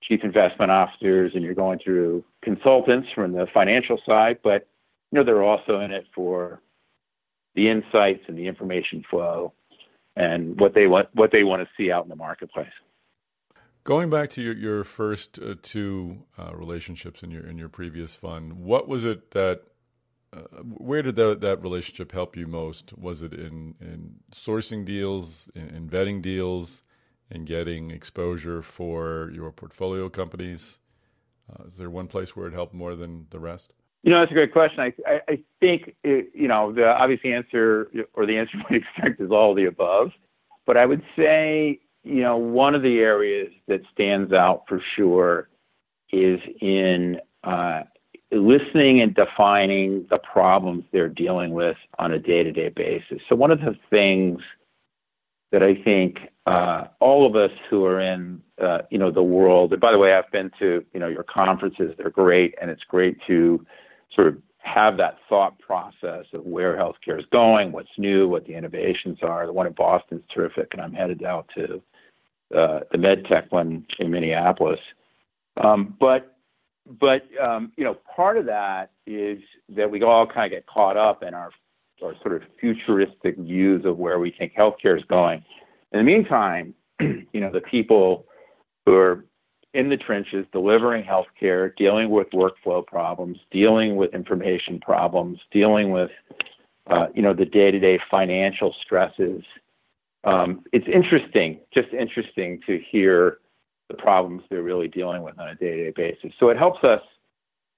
chief 0.03 0.21
investment 0.23 0.71
officers 0.71 1.33
and 1.35 1.43
you're 1.43 1.55
going 1.55 1.79
through 1.83 2.25
consultants 2.43 3.09
from 3.15 3.33
the 3.33 3.47
financial 3.53 3.99
side, 4.07 4.39
but 4.43 4.67
you 5.11 5.19
know 5.19 5.25
they're 5.25 5.43
also 5.43 5.81
in 5.81 5.91
it 5.91 6.07
for 6.15 6.61
the 7.55 7.69
insights 7.69 8.25
and 8.29 8.37
the 8.37 8.47
information 8.47 9.03
flow 9.09 9.53
and 10.17 10.59
what 10.61 10.75
they 10.75 10.87
want 10.87 11.09
what 11.15 11.33
they 11.33 11.45
want 11.45 11.63
to 11.63 11.69
see 11.77 11.91
out 11.91 12.05
in 12.05 12.09
the 12.09 12.17
marketplace. 12.17 12.69
Going 13.85 14.09
back 14.09 14.31
to 14.31 14.41
your, 14.41 14.55
your 14.55 14.83
first 14.83 15.39
uh, 15.39 15.57
two 15.63 16.25
uh, 16.39 16.53
relationships 16.55 17.23
in 17.23 17.31
your 17.31 17.47
in 17.47 17.59
your 17.59 17.69
previous 17.69 18.17
fund, 18.17 18.55
what 18.55 18.89
was 18.89 19.05
it 19.05 19.33
that 19.33 19.65
uh, 20.33 20.41
where 20.63 21.03
did 21.03 21.17
that 21.17 21.43
that 21.43 21.63
relationship 21.63 22.13
help 22.13 22.35
you 22.35 22.47
most? 22.47 22.97
Was 22.97 23.23
it 23.23 23.35
in 23.35 23.75
in 23.83 24.21
sourcing 24.33 24.87
deals, 24.87 25.51
in, 25.55 25.69
in 25.69 25.91
vetting 25.91 26.23
deals, 26.23 26.83
in 27.31 27.45
getting 27.45 27.91
exposure 27.91 28.63
for 28.63 29.31
your 29.35 29.53
portfolio 29.53 30.09
companies? 30.09 30.79
Uh, 31.53 31.65
is 31.65 31.77
there 31.77 31.91
one 31.91 32.07
place 32.07 32.35
where 32.35 32.47
it 32.47 32.55
helped 32.55 32.73
more 32.73 32.95
than 32.95 33.27
the 33.29 33.39
rest? 33.39 33.75
You 34.03 34.13
know, 34.13 34.21
that's 34.21 34.31
a 34.31 34.35
great 34.35 34.53
question. 34.55 34.81
I 34.81 34.95
I, 35.07 35.21
I 35.29 35.39
think 35.61 35.95
it, 36.03 36.31
you 36.33 36.49
know 36.49 36.73
the 36.73 36.87
obvious 36.87 37.21
answer 37.23 37.91
or 38.15 38.25
the 38.25 38.39
answer 38.39 38.57
would 38.71 38.83
expect 38.83 39.21
is 39.21 39.31
all 39.31 39.55
the 39.55 39.67
above, 39.67 40.13
but 40.65 40.79
I 40.79 40.87
would 40.87 41.03
say 41.17 41.81
you 42.05 42.23
know, 42.23 42.37
one 42.37 42.75
of 42.75 42.83
the 42.83 42.99
areas 42.99 43.53
that 43.67 43.81
stands 43.93 44.33
out 44.33 44.65
for 44.69 44.81
sure 44.95 45.49
is 46.13 46.39
in 46.61 47.19
uh, 47.43 47.83
listening 48.31 49.01
and 49.01 49.15
defining 49.15 50.07
the 50.11 50.19
problems 50.19 50.85
they're 50.93 51.09
dealing 51.09 51.53
with 51.53 51.77
on 51.99 52.13
a 52.13 52.19
day-to-day 52.19 52.71
basis. 52.71 53.21
So 53.29 53.35
one 53.35 53.51
of 53.51 53.61
the 53.61 53.77
things 53.91 54.41
that 55.51 55.63
I 55.63 55.75
think 55.83 56.19
uh, 56.47 56.89
all 57.01 57.27
of 57.27 57.37
us 57.37 57.57
who 57.71 57.85
are 57.85 58.01
in, 58.01 58.43
uh, 58.61 58.79
you 58.91 58.99
know, 58.99 59.11
the 59.11 59.23
world. 59.23 59.73
And 59.73 59.81
by 59.81 59.93
the 59.93 59.99
way, 59.99 60.13
I've 60.13 60.31
been 60.31 60.51
to, 60.59 60.85
you 60.93 61.01
know, 61.01 61.09
your 61.09 61.23
conferences. 61.23 61.95
They're 61.97 62.11
great, 62.11 62.55
and 62.61 62.71
it's 62.71 62.83
great 62.83 63.17
to 63.29 63.65
sort 64.15 64.27
of 64.27 64.37
have 64.59 64.97
that 64.97 65.19
thought 65.29 65.59
process 65.59 66.25
of 66.33 66.45
where 66.45 66.77
healthcare 66.77 67.19
is 67.19 67.27
going, 67.31 67.71
what's 67.71 67.89
new, 67.99 68.27
what 68.29 68.47
the 68.47 68.55
innovations 68.55 69.19
are. 69.23 69.47
The 69.47 69.53
one 69.53 69.67
in 69.67 69.75
Boston 69.75 70.19
is 70.19 70.25
terrific, 70.35 70.69
and 70.73 70.83
I'm 70.83 70.93
headed 70.93 71.23
out 71.23 71.49
to 71.57 71.81
uh, 72.55 72.81
the 72.93 72.99
MedTech 72.99 73.51
one 73.51 73.87
in 73.99 74.11
Minneapolis. 74.11 74.81
Um, 75.63 75.97
but 75.99 76.37
but 77.01 77.23
um, 77.43 77.73
you 77.77 77.85
know, 77.85 77.97
part 78.15 78.37
of 78.37 78.47
that 78.47 78.91
is 79.07 79.39
that 79.71 79.91
we 79.91 80.03
all 80.03 80.27
kind 80.27 80.53
of 80.53 80.57
get 80.57 80.67
caught 80.67 80.97
up 80.97 81.23
in 81.23 81.35
our 81.35 81.51
our 82.03 82.15
sort 82.23 82.35
of 82.35 82.43
futuristic 82.61 83.37
views 83.39 83.85
of 83.85 83.97
where 83.99 84.19
we 84.19 84.35
think 84.37 84.53
healthcare 84.55 84.99
is 84.99 85.05
going. 85.09 85.43
In 85.93 85.99
the 85.99 86.05
meantime, 86.05 86.75
you 87.01 87.41
know, 87.41 87.51
the 87.51 87.61
people 87.61 88.27
who 88.85 88.95
are 88.95 89.25
in 89.73 89.89
the 89.89 89.97
trenches 89.97 90.47
delivering 90.53 91.05
healthcare, 91.05 91.75
dealing 91.77 92.11
with 92.11 92.29
workflow 92.31 92.87
problems, 92.87 93.39
dealing 93.51 93.97
with 93.97 94.15
information 94.15 94.79
problems, 94.81 95.39
dealing 95.51 95.91
with 95.91 96.11
uh, 96.89 97.07
you 97.15 97.23
know 97.23 97.33
the 97.33 97.47
day-to-day 97.47 97.99
financial 98.11 98.75
stresses 98.85 99.43
um, 100.25 100.63
it's 100.73 100.87
interesting, 100.93 101.61
just 101.73 101.89
interesting 101.93 102.61
to 102.67 102.81
hear 102.91 103.39
the 103.89 103.95
problems 103.95 104.43
they're 104.51 104.63
really 104.63 104.89
dealing 104.89 105.23
with 105.23 105.39
on 105.39 105.49
a 105.49 105.55
day-to-day 105.55 105.93
basis. 105.95 106.33
So 106.41 106.49
it 106.49 106.57
helps 106.57 106.83
us. 106.85 107.01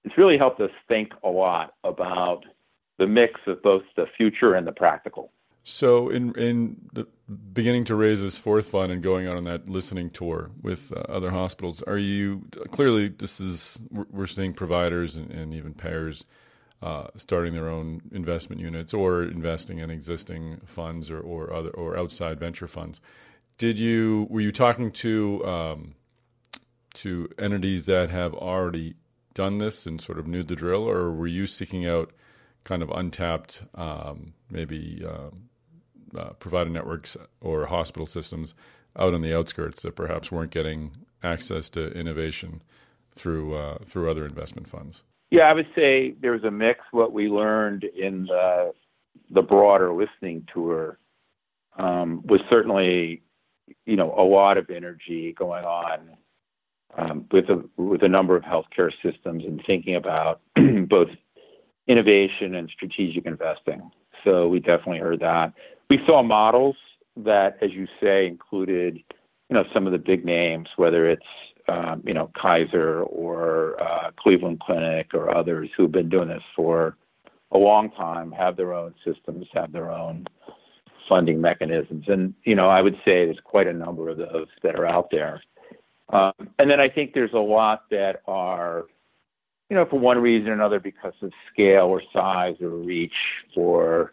It's 0.05 0.17
really 0.17 0.38
helped 0.38 0.61
us 0.61 0.71
think 0.87 1.12
a 1.25 1.29
lot 1.29 1.75
about 1.83 2.45
the 2.99 3.07
mix 3.07 3.41
of 3.47 3.62
both 3.62 3.83
the 3.97 4.07
future 4.17 4.55
and 4.55 4.67
the 4.67 4.73
practical. 4.73 5.33
So, 5.69 6.09
in 6.09 6.33
in 6.38 6.76
the 6.93 7.09
beginning 7.53 7.85
to 7.87 7.97
raise 7.97 8.23
this 8.23 8.38
fourth 8.38 8.69
fund 8.69 8.93
and 8.93 9.03
going 9.03 9.26
out 9.26 9.37
on 9.37 9.43
that 9.45 9.69
listening 9.69 10.11
tour 10.11 10.53
with 10.62 10.93
uh, 10.93 11.00
other 11.09 11.33
hospitals, 11.33 11.83
are 11.83 11.99
you 11.99 12.45
clearly 12.71 13.09
this 13.09 13.41
is 13.41 13.81
we're 13.91 14.29
seeing 14.29 14.53
providers 14.53 15.17
and, 15.17 15.33
and 15.33 15.53
even 15.53 15.75
payers 15.75 16.25
uh, 16.83 17.09
starting 17.16 17.54
their 17.54 17.68
own 17.68 18.02
investment 18.12 18.61
units 18.61 18.92
or 18.92 19.23
investing 19.23 19.78
in 19.78 19.90
existing 19.90 20.61
funds 20.66 21.11
or, 21.11 21.21
or 21.21 21.52
other 21.52 21.71
or 21.71 21.97
outside 21.97 22.38
venture 22.38 22.68
funds. 22.68 23.00
Did 23.59 23.78
you 23.78 24.26
were 24.28 24.42
you 24.42 24.52
talking 24.52 24.92
to 24.92 25.45
um, 25.47 25.95
to 26.95 27.28
entities 27.38 27.87
that 27.87 28.11
have 28.11 28.35
already 28.35 28.95
done 29.35 29.59
this 29.59 29.87
and 29.87 30.00
sort 30.00 30.18
of 30.18 30.26
knew 30.26 30.42
the 30.42 30.56
drill, 30.56 30.88
or 30.88 31.11
were 31.12 31.26
you 31.26 31.47
seeking 31.47 31.87
out 31.87 32.12
kind 32.64 32.83
of 32.83 32.90
untapped 32.90 33.62
um, 33.75 34.35
maybe 34.50 35.04
uh, 35.06 35.30
uh, 36.18 36.30
provider 36.35 36.71
networks 36.71 37.16
or 37.40 37.66
hospital 37.66 38.06
systems 38.06 38.54
out 38.99 39.14
on 39.14 39.23
the 39.23 39.37
outskirts 39.37 39.83
that 39.83 39.95
perhaps 39.95 40.33
weren't 40.33 40.50
getting 40.50 40.90
access 41.23 41.68
to 41.71 41.90
innovation 41.92 42.62
through 43.14 43.54
uh, 43.54 43.78
through 43.87 44.11
other 44.11 44.26
investment 44.26 44.68
funds? 44.68 45.02
Yeah, 45.30 45.42
I 45.42 45.52
would 45.52 45.68
say 45.75 46.14
there's 46.21 46.45
a 46.45 46.50
mix. 46.50 46.80
What 46.92 47.12
we 47.12 47.28
learned 47.28 47.85
in 47.85 48.26
the 48.26 48.73
the 49.30 49.42
broader 49.42 49.92
listening 49.92 50.47
tour 50.52 50.99
um, 51.78 52.23
was 52.26 52.40
certainly, 52.49 53.23
you 53.87 53.97
know, 53.97 54.14
a 54.16 54.23
lot 54.23 54.56
of 54.56 54.71
energy 54.71 55.35
going 55.37 55.64
on 55.64 56.16
um, 56.97 57.26
with 57.33 57.47
a 57.49 57.62
with 57.76 58.02
a 58.02 58.09
number 58.09 58.37
of 58.37 58.45
healthcare 58.45 58.92
systems 59.02 59.45
and 59.45 59.62
thinking 59.66 59.97
about 59.97 60.40
both 60.88 61.09
innovation 61.88 62.54
and 62.54 62.71
strategic 62.75 63.26
investing. 63.26 63.90
So 64.25 64.49
we 64.49 64.61
definitely 64.61 64.99
heard 64.99 65.21
that. 65.21 65.52
We 65.88 66.00
saw 66.06 66.23
models 66.23 66.76
that, 67.16 67.59
as 67.62 67.71
you 67.73 67.87
say, 68.00 68.26
included, 68.26 68.97
you 69.49 69.54
know, 69.54 69.64
some 69.73 69.87
of 69.87 69.92
the 69.92 69.99
big 69.99 70.25
names, 70.25 70.68
whether 70.76 71.09
it's 71.09 71.23
um, 71.68 72.02
you 72.04 72.12
know, 72.12 72.30
Kaiser 72.40 73.02
or 73.02 73.80
uh, 73.82 74.11
Cleveland 74.18 74.61
Clinic 74.61 75.14
or 75.14 75.35
others 75.37 75.68
who've 75.76 75.92
been 75.92 76.08
doing 76.08 76.28
this 76.28 76.42
for 76.54 76.96
a 77.52 77.58
long 77.58 77.90
time, 77.92 78.32
have 78.32 78.56
their 78.56 78.75
own 78.75 78.94
systems, 79.04 79.46
have 79.54 79.73
their 79.73 79.90
own 79.90 80.26
funding 81.08 81.40
mechanisms. 81.40 82.04
And, 82.08 82.35
you 82.44 82.54
know, 82.54 82.68
I 82.68 82.82
would 82.82 82.96
say 83.04 83.25
there's 83.25 83.38
quite 83.44 83.68
a 83.68 83.73
number 83.73 84.08
of 84.08 84.18
those 84.18 84.49
that 84.62 84.75
are 84.75 84.87
out 84.87 85.08
there. 85.11 85.42
Um, 86.12 86.32
and 86.58 86.70
then 86.70 86.80
I 86.80 86.88
think 86.88 87.14
there's 87.14 87.32
a 87.32 87.38
lot 87.38 87.85
that 87.90 88.23
are, 88.26 88.87
you 89.70 89.76
know, 89.76 89.87
for 89.87 89.99
one 89.99 90.18
reason 90.18 90.50
or 90.50 90.52
another, 90.52 90.80
because 90.80 91.14
of 91.23 91.32
scale 91.52 91.87
or 91.87 92.02
size 92.12 92.54
or 92.61 92.70
reach 92.70 93.12
or, 93.56 94.12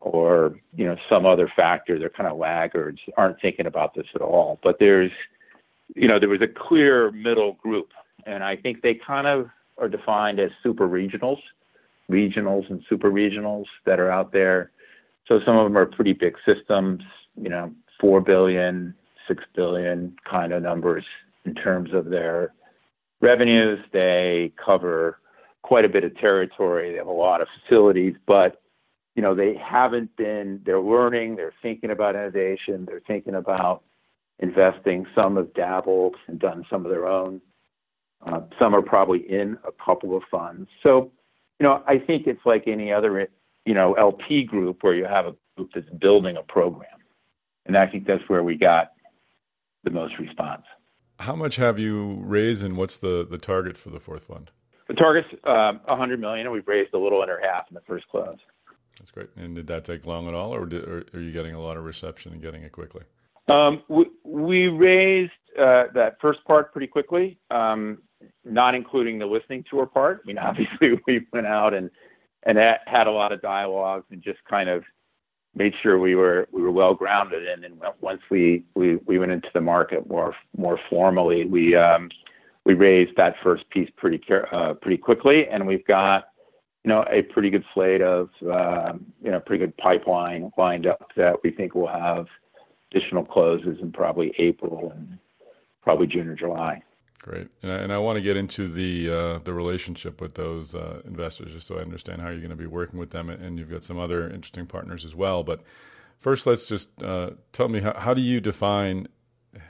or, 0.00 0.54
you 0.74 0.86
know, 0.86 0.96
some 1.08 1.26
other 1.26 1.50
factor, 1.54 1.98
they're 1.98 2.08
kind 2.08 2.28
of 2.28 2.38
laggards, 2.38 2.98
aren't 3.16 3.40
thinking 3.40 3.66
about 3.66 3.94
this 3.94 4.06
at 4.14 4.22
all. 4.22 4.58
But 4.62 4.76
there's, 4.78 5.12
you 5.94 6.08
know, 6.08 6.18
there 6.18 6.28
was 6.28 6.42
a 6.42 6.48
clear 6.48 7.10
middle 7.12 7.54
group, 7.54 7.88
and 8.26 8.42
I 8.44 8.56
think 8.56 8.82
they 8.82 8.94
kind 8.94 9.26
of 9.26 9.48
are 9.78 9.88
defined 9.88 10.38
as 10.40 10.50
super 10.62 10.88
regionals, 10.88 11.40
regionals 12.10 12.68
and 12.70 12.82
super 12.88 13.10
regionals 13.10 13.64
that 13.86 13.98
are 13.98 14.10
out 14.10 14.32
there. 14.32 14.70
So 15.26 15.40
some 15.44 15.56
of 15.56 15.64
them 15.64 15.76
are 15.76 15.86
pretty 15.86 16.12
big 16.12 16.34
systems, 16.44 17.02
you 17.36 17.48
know, 17.48 17.72
four 18.00 18.20
billion, 18.20 18.94
six 19.28 19.44
billion 19.54 20.16
kind 20.28 20.52
of 20.52 20.62
numbers 20.62 21.04
in 21.44 21.54
terms 21.54 21.94
of 21.94 22.06
their 22.06 22.52
revenues. 23.20 23.78
They 23.92 24.52
cover 24.62 25.18
quite 25.62 25.84
a 25.84 25.88
bit 25.88 26.04
of 26.04 26.16
territory. 26.18 26.92
They 26.92 26.98
have 26.98 27.06
a 27.06 27.12
lot 27.12 27.40
of 27.40 27.48
facilities, 27.62 28.14
but 28.26 28.60
you 29.16 29.22
know, 29.22 29.34
they 29.34 29.54
haven't 29.54 30.16
been. 30.16 30.60
They're 30.64 30.80
learning. 30.80 31.36
They're 31.36 31.52
thinking 31.62 31.90
about 31.90 32.14
innovation. 32.14 32.86
They're 32.86 33.02
thinking 33.06 33.34
about 33.34 33.82
investing. 34.40 35.06
Some 35.14 35.36
have 35.36 35.54
dabbled 35.54 36.16
and 36.26 36.38
done 36.38 36.66
some 36.68 36.84
of 36.84 36.90
their 36.90 37.06
own. 37.06 37.40
Uh, 38.26 38.40
some 38.58 38.74
are 38.74 38.82
probably 38.82 39.20
in 39.20 39.56
a 39.66 39.72
couple 39.84 40.16
of 40.16 40.22
funds. 40.30 40.68
So, 40.82 41.10
you 41.58 41.64
know, 41.64 41.82
I 41.86 41.98
think 41.98 42.26
it's 42.26 42.44
like 42.44 42.64
any 42.66 42.92
other, 42.92 43.28
you 43.64 43.74
know, 43.74 43.94
LP 43.94 44.44
group 44.44 44.78
where 44.82 44.94
you 44.94 45.04
have 45.04 45.26
a 45.26 45.34
group 45.56 45.70
that's 45.74 45.88
building 46.00 46.36
a 46.36 46.42
program. 46.42 46.88
And 47.66 47.76
I 47.76 47.86
think 47.86 48.06
that's 48.06 48.22
where 48.28 48.42
we 48.42 48.56
got 48.56 48.92
the 49.84 49.90
most 49.90 50.18
response. 50.18 50.64
How 51.20 51.36
much 51.36 51.56
have 51.56 51.78
you 51.78 52.18
raised, 52.22 52.62
and 52.62 52.76
what's 52.76 52.96
the, 52.96 53.26
the 53.30 53.36
target 53.36 53.76
for 53.76 53.90
the 53.90 54.00
fourth 54.00 54.24
fund? 54.24 54.50
The 54.88 54.94
target's 54.94 55.28
uh, 55.44 55.72
100 55.84 56.18
million, 56.18 56.46
and 56.46 56.52
we've 56.52 56.66
raised 56.66 56.94
a 56.94 56.98
little 56.98 57.20
under 57.20 57.38
half 57.40 57.66
in 57.70 57.74
the 57.74 57.82
first 57.86 58.08
close. 58.08 58.38
That's 58.98 59.10
great. 59.10 59.28
And 59.36 59.54
did 59.54 59.66
that 59.66 59.84
take 59.84 60.06
long 60.06 60.28
at 60.28 60.34
all, 60.34 60.54
or, 60.54 60.66
did, 60.66 60.82
or 60.84 61.04
are 61.14 61.20
you 61.20 61.30
getting 61.30 61.54
a 61.54 61.60
lot 61.60 61.76
of 61.76 61.84
reception 61.84 62.32
and 62.32 62.42
getting 62.42 62.62
it 62.62 62.72
quickly? 62.72 63.02
Um, 63.48 63.82
we, 63.88 64.06
we, 64.24 64.66
raised 64.68 65.32
uh, 65.58 65.84
that 65.94 66.16
first 66.20 66.44
part 66.44 66.72
pretty 66.72 66.86
quickly, 66.86 67.38
um, 67.50 67.98
not 68.44 68.74
including 68.74 69.18
the 69.18 69.26
listening 69.26 69.64
tour 69.68 69.86
part. 69.86 70.20
I 70.22 70.26
mean, 70.26 70.38
obviously, 70.38 71.00
we 71.06 71.26
went 71.32 71.46
out 71.46 71.74
and 71.74 71.90
and 72.44 72.58
had 72.86 73.06
a 73.06 73.10
lot 73.10 73.32
of 73.32 73.42
dialogues 73.42 74.06
and 74.10 74.22
just 74.22 74.38
kind 74.48 74.68
of 74.70 74.82
made 75.54 75.74
sure 75.82 75.98
we 75.98 76.14
were 76.14 76.48
we 76.52 76.62
were 76.62 76.70
well 76.70 76.94
grounded. 76.94 77.48
And 77.48 77.62
then 77.62 77.78
once 78.00 78.20
we 78.30 78.64
we, 78.74 78.96
we 79.06 79.18
went 79.18 79.32
into 79.32 79.48
the 79.52 79.60
market 79.60 80.08
more 80.08 80.34
more 80.56 80.78
formally, 80.88 81.44
we 81.44 81.74
um, 81.74 82.08
we 82.64 82.74
raised 82.74 83.16
that 83.16 83.34
first 83.42 83.68
piece 83.70 83.90
pretty 83.96 84.20
uh, 84.52 84.74
pretty 84.74 84.96
quickly, 84.96 85.46
and 85.50 85.66
we've 85.66 85.86
got 85.86 86.28
you 86.84 86.88
know 86.88 87.04
a 87.10 87.22
pretty 87.22 87.50
good 87.50 87.64
slate 87.74 88.02
of 88.02 88.28
uh, 88.50 88.92
you 89.22 89.30
know 89.30 89.40
pretty 89.40 89.64
good 89.64 89.76
pipeline 89.76 90.50
lined 90.56 90.86
up 90.86 91.10
that 91.16 91.36
we 91.42 91.50
think 91.50 91.74
will 91.74 91.88
have 91.88 92.26
additional 92.90 93.24
closes 93.24 93.78
in 93.80 93.92
probably 93.92 94.32
April 94.38 94.92
and 94.94 95.18
probably 95.82 96.06
June 96.06 96.28
or 96.28 96.34
July. 96.34 96.82
Great, 97.22 97.48
and 97.62 97.70
I, 97.70 97.76
and 97.76 97.92
I 97.92 97.98
want 97.98 98.16
to 98.16 98.22
get 98.22 98.38
into 98.38 98.66
the 98.66 99.10
uh, 99.10 99.38
the 99.40 99.52
relationship 99.52 100.22
with 100.22 100.34
those 100.34 100.74
uh, 100.74 101.02
investors, 101.04 101.52
just 101.52 101.66
so 101.66 101.76
I 101.76 101.82
understand 101.82 102.22
how 102.22 102.28
you're 102.28 102.38
going 102.38 102.48
to 102.50 102.56
be 102.56 102.66
working 102.66 102.98
with 102.98 103.10
them, 103.10 103.28
and 103.28 103.58
you've 103.58 103.70
got 103.70 103.84
some 103.84 103.98
other 103.98 104.30
interesting 104.30 104.66
partners 104.66 105.04
as 105.04 105.14
well. 105.14 105.42
But 105.44 105.62
first, 106.18 106.46
let's 106.46 106.66
just 106.66 106.88
uh, 107.02 107.32
tell 107.52 107.68
me 107.68 107.80
how, 107.80 107.92
how 107.92 108.14
do 108.14 108.22
you 108.22 108.40
define 108.40 109.06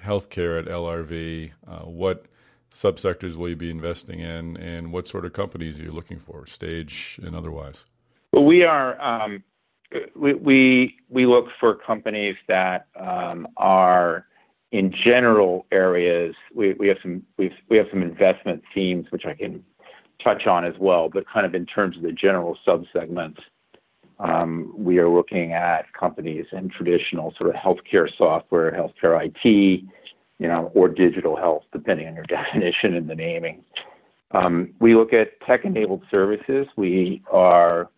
healthcare 0.05 0.61
at 0.61 0.67
LRV. 0.67 1.51
Uh, 1.67 1.79
what 1.81 2.27
subsectors 2.73 3.35
will 3.35 3.49
you 3.49 3.57
be 3.57 3.69
investing 3.71 4.21
in, 4.21 4.57
and 4.57 4.93
what 4.93 5.09
sort 5.09 5.25
of 5.25 5.33
companies 5.33 5.81
are 5.81 5.83
you 5.83 5.91
looking 5.91 6.21
for, 6.21 6.47
stage 6.47 7.19
and 7.21 7.35
otherwise? 7.35 7.85
Well, 8.33 8.45
we 8.45 8.63
are 8.63 9.01
um, 9.01 9.43
we, 10.15 10.97
look 11.11 11.47
for 11.59 11.75
companies 11.75 12.37
that 12.49 12.87
um, 12.99 13.49
are 13.57 14.27
in 14.73 14.93
general 15.05 15.67
areas. 15.73 16.35
We, 16.55 16.75
we 16.75 16.89
have 16.89 16.99
some 17.03 17.23
we 17.37 17.53
we 17.69 17.77
have 17.77 17.87
some 17.91 18.03
investment 18.03 18.63
themes 18.75 19.07
which 19.11 19.27
I 19.27 19.35
can 19.35 19.65
touch 20.23 20.47
on 20.47 20.65
as 20.65 20.75
well, 20.79 21.09
but 21.09 21.25
kind 21.33 21.47
of 21.47 21.55
in 21.55 21.67
terms 21.67 21.97
of 21.97 22.03
the 22.03 22.13
general 22.13 22.57
subsegments. 22.67 23.39
Um, 24.19 24.75
we 24.77 24.99
are 24.99 25.09
looking 25.09 25.55
at 25.55 25.91
companies 25.99 26.45
in 26.53 26.69
traditional 26.69 27.33
sort 27.39 27.49
of 27.49 27.57
healthcare 27.57 28.07
software, 28.19 28.71
healthcare 28.71 29.25
IT, 29.25 29.45
you 29.45 30.47
know, 30.47 30.71
or 30.75 30.89
digital 30.89 31.37
health, 31.37 31.63
depending 31.73 32.07
on 32.07 32.15
your 32.15 32.25
definition 32.29 32.95
and 32.95 33.09
the 33.09 33.15
naming. 33.15 33.65
Um, 34.33 34.75
we 34.79 34.95
look 34.95 35.15
at 35.15 35.41
tech-enabled 35.47 36.03
services. 36.11 36.67
We 36.77 37.23
are 37.33 37.89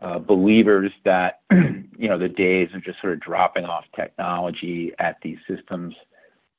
uh, 0.00 0.18
believers 0.18 0.92
that 1.04 1.40
you 1.50 2.08
know 2.08 2.18
the 2.18 2.28
days 2.28 2.68
of 2.74 2.84
just 2.84 3.00
sort 3.00 3.12
of 3.12 3.20
dropping 3.20 3.64
off 3.64 3.84
technology 3.94 4.92
at 4.98 5.16
these 5.22 5.38
systems 5.48 5.94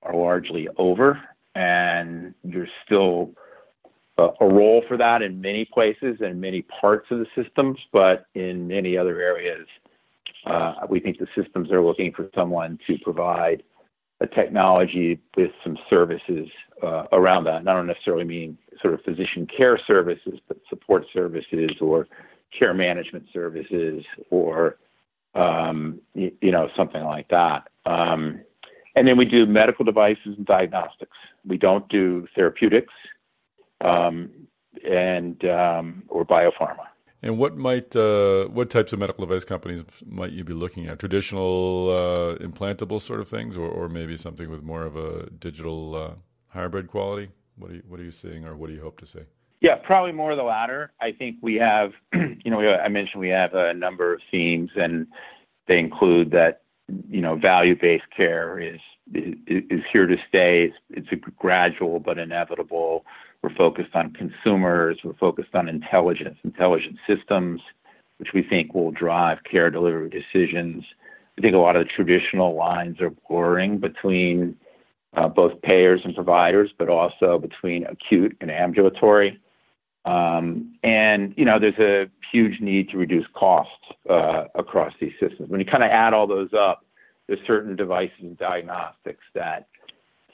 are 0.03 0.15
largely 0.15 0.67
over, 0.77 1.20
and 1.56 2.34
you're 2.44 2.67
still 2.86 3.32
uh, 4.17 4.29
a 4.41 4.46
role 4.46 4.84
for 4.88 4.98
that 4.98 5.22
in 5.22 5.39
many 5.39 5.65
places 5.65 6.17
and 6.22 6.41
many 6.41 6.63
parts 6.63 7.08
of 7.12 7.20
the 7.20 7.27
systems, 7.36 7.77
but 7.91 8.25
in 8.34 8.67
many 8.67 8.98
other 8.98 9.22
areas, 9.22 9.67
uh, 10.46 10.74
we 10.89 11.00
think 11.00 11.17
the 11.20 11.27
systems 11.36 11.72
are 11.72 11.84
looking 11.84 12.12
for 12.12 12.29
someone 12.34 12.79
to 12.88 12.98
provide 13.03 13.63
a 14.20 14.27
technology 14.27 15.20
with 15.36 15.51
some 15.63 15.77
services 15.89 16.48
uh, 16.82 17.03
around 17.12 17.44
that. 17.44 17.58
And 17.58 17.70
I 17.70 17.74
don't 17.74 17.86
necessarily 17.86 18.24
mean 18.24 18.58
sort 18.82 18.96
of 18.96 19.01
physician 19.01 19.48
care 19.56 19.79
services, 19.86 20.39
but 20.48 20.58
support 20.70 21.03
services 21.13 21.72
or 21.79 22.08
care 22.58 22.74
management 22.74 23.25
services 23.34 24.04
or 24.30 24.77
um, 25.36 26.00
you, 26.13 26.32
you, 26.42 26.51
know 26.51 26.70
something 26.75 27.04
like 27.04 27.27
that. 27.30 27.68
Um, 27.86 28.42
and 28.96 29.08
then 29.08 29.18
we 29.18 29.25
do 29.25 29.46
medical 29.46 29.86
devices 29.86 30.36
and 30.38 30.46
diagnostics. 30.46 31.16
We 31.46 31.58
don't 31.58 31.88
do 31.89 32.27
therapeutics 32.36 32.94
um, 33.82 34.30
and 34.84 35.44
um, 35.46 36.04
or 36.08 36.25
biopharma. 36.25 36.88
And 37.22 37.38
what 37.38 37.58
might 37.58 37.96
uh, 37.96 38.46
what 38.46 38.70
types 38.70 38.94
of 38.94 39.00
medical 39.00 39.25
device 39.25 39.44
companies 39.44 39.84
might 40.06 40.32
you 40.32 40.44
be 40.44 40.54
looking 40.54 40.88
at? 40.88 41.00
Traditional 41.00 41.89
uh, 41.89 42.44
implantable 42.44 43.01
sort 43.01 43.20
of 43.20 43.27
things, 43.27 43.58
or, 43.58 43.68
or 43.68 43.89
maybe 43.89 44.18
something 44.18 44.50
with 44.50 44.63
more 44.63 44.84
of 44.84 44.96
a 44.96 45.30
digital 45.32 45.96
uh, 45.96 46.13
hybrid 46.50 46.88
quality? 46.88 47.30
What 47.56 47.72
are 47.72 47.75
you 47.75 47.84
what 47.88 48.00
are 48.00 48.04
you 48.04 48.12
seeing, 48.12 48.46
or 48.46 48.56
what 48.56 48.68
do 48.68 48.74
you 48.74 48.82
hope 48.82 49.00
to 49.00 49.06
see? 49.06 49.22
Probably 49.88 50.12
more 50.12 50.32
of 50.32 50.38
the 50.38 50.44
latter. 50.44 50.91
I 51.00 51.13
think 51.13 51.38
we 51.41 51.56
have, 51.56 51.94
you 52.13 52.51
know, 52.51 52.60
I 52.60 52.89
mentioned 52.89 53.22
we 53.22 53.29
have 53.29 53.53
a 53.53 53.74
number 53.74 54.13
of 54.13 54.20
themes, 54.29 54.70
and 54.75 55.08
they 55.70 55.79
include 55.79 56.32
that, 56.32 56.63
you 57.10 57.22
know, 57.22 57.38
value-based 57.38 58.03
care 58.15 58.60
is 58.60 58.82
is, 59.13 59.82
here 59.94 60.06
to 60.06 60.17
stay. 60.27 60.65
It's, 60.65 60.75
it's 60.89 61.08
a 61.13 61.32
gradual 61.39 62.01
but 62.01 62.17
inevitable. 62.17 63.06
We're 63.41 63.56
focused 63.56 63.96
on 63.96 64.12
consumers. 64.12 65.00
We're 65.06 65.13
focused 65.13 65.56
on 65.56 65.70
intelligence, 65.70 66.38
intelligent 66.44 66.98
systems, 67.08 67.62
which 68.17 68.34
we 68.34 68.44
think 68.44 68.74
will 68.74 68.91
drive 68.91 69.38
care 69.50 69.70
delivery 69.70 70.10
decisions. 70.10 70.84
I 71.38 71.41
think 71.41 71.56
a 71.56 71.60
lot 71.60 71.77
of 71.77 71.88
the 71.88 71.94
traditional 71.96 72.58
lines 72.58 73.00
are 73.00 73.13
blurring 73.29 73.77
between 73.77 74.58
uh, 75.15 75.29
both 75.29 75.62
payers 75.62 76.01
and 76.03 76.13
providers, 76.13 76.72
but 76.77 76.89
also 76.89 77.39
between 77.39 77.86
acute 77.86 78.36
and 78.41 78.51
ambulatory. 78.51 79.39
Um, 80.08 80.74
and 80.84 81.34
you 81.38 81.43
know, 81.43 81.60
there's 81.60 81.78
a 81.80 82.10
huge 82.32 82.62
need 82.62 82.89
to 82.89 82.98
reduce 82.98 83.26
costs 83.34 83.74
uh, 84.10 84.46
across 84.56 84.93
these 85.02 85.12
systems. 85.20 85.50
When 85.50 85.60
you 85.60 85.65
kind 85.65 85.84
of 85.84 85.91
add 85.91 86.13
all 86.13 86.28
those 86.28 86.54
up, 86.54 86.86
there's 87.28 87.39
certain 87.46 87.76
devices 87.76 88.15
and 88.22 88.38
diagnostics 88.38 89.24
that 89.36 89.67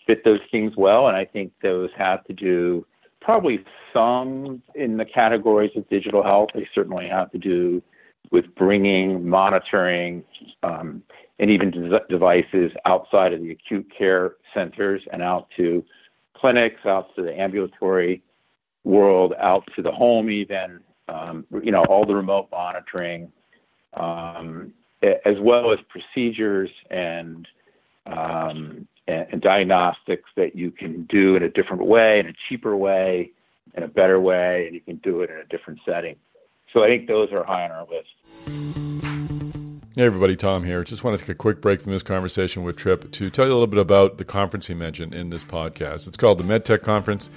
fit 0.05 0.23
those 0.23 0.41
things 0.51 0.73
well, 0.77 1.07
and 1.07 1.17
I 1.17 1.25
think 1.25 1.53
those 1.63 1.89
have 1.97 2.23
to 2.25 2.33
do 2.33 2.86
probably 3.19 3.65
some 3.91 4.62
in 4.75 4.97
the 4.97 5.05
categories 5.05 5.71
of 5.75 5.89
digital 5.89 6.21
health. 6.21 6.49
They 6.53 6.67
certainly 6.75 7.07
have 7.07 7.31
to 7.31 7.39
do 7.39 7.81
with 8.31 8.53
bringing 8.55 9.27
monitoring 9.27 10.23
um, 10.62 11.01
and 11.39 11.49
even 11.49 11.71
de- 11.71 11.99
devices 12.09 12.71
outside 12.86 13.33
of 13.33 13.41
the 13.41 13.51
acute 13.51 13.88
care 13.97 14.36
centers 14.53 15.01
and 15.12 15.23
out 15.23 15.47
to 15.57 15.83
clinics, 16.36 16.86
out 16.86 17.15
to 17.15 17.23
the 17.23 17.33
ambulatory 17.39 18.21
world 18.83 19.33
out 19.39 19.63
to 19.75 19.81
the 19.81 19.91
home, 19.91 20.29
even 20.29 20.79
um, 21.07 21.45
you 21.63 21.71
know 21.71 21.83
all 21.85 22.05
the 22.05 22.15
remote 22.15 22.49
monitoring, 22.51 23.31
um, 23.93 24.73
as 25.01 25.35
well 25.41 25.71
as 25.71 25.79
procedures 25.89 26.69
and, 26.89 27.47
um, 28.05 28.87
and, 29.07 29.27
and 29.31 29.41
diagnostics 29.41 30.29
that 30.35 30.55
you 30.55 30.71
can 30.71 31.03
do 31.09 31.35
in 31.35 31.43
a 31.43 31.49
different 31.49 31.85
way, 31.85 32.19
in 32.19 32.27
a 32.27 32.33
cheaper 32.47 32.75
way, 32.75 33.31
in 33.75 33.83
a 33.83 33.87
better 33.87 34.19
way, 34.19 34.65
and 34.65 34.75
you 34.75 34.81
can 34.81 34.95
do 34.97 35.21
it 35.21 35.29
in 35.29 35.37
a 35.37 35.45
different 35.45 35.79
setting. 35.85 36.15
So 36.71 36.83
I 36.83 36.87
think 36.87 37.07
those 37.07 37.31
are 37.31 37.43
high 37.43 37.65
on 37.65 37.71
our 37.71 37.87
list. 37.87 38.09
Hey 39.95 40.05
everybody, 40.05 40.35
Tom 40.35 40.63
here. 40.63 40.83
Just 40.83 41.03
want 41.03 41.19
to 41.19 41.23
take 41.23 41.29
a 41.29 41.35
quick 41.35 41.61
break 41.61 41.79
from 41.79 41.91
this 41.91 42.01
conversation 42.01 42.63
with 42.63 42.75
Trip 42.75 43.11
to 43.11 43.29
tell 43.29 43.45
you 43.45 43.51
a 43.51 43.53
little 43.53 43.67
bit 43.67 43.77
about 43.77 44.17
the 44.17 44.25
conference 44.25 44.65
he 44.65 44.73
mentioned 44.73 45.13
in 45.13 45.29
this 45.29 45.43
podcast. 45.43 46.07
It's 46.07 46.17
called 46.17 46.39
the 46.39 46.43
MedTech 46.43 46.81
Conference 46.81 47.29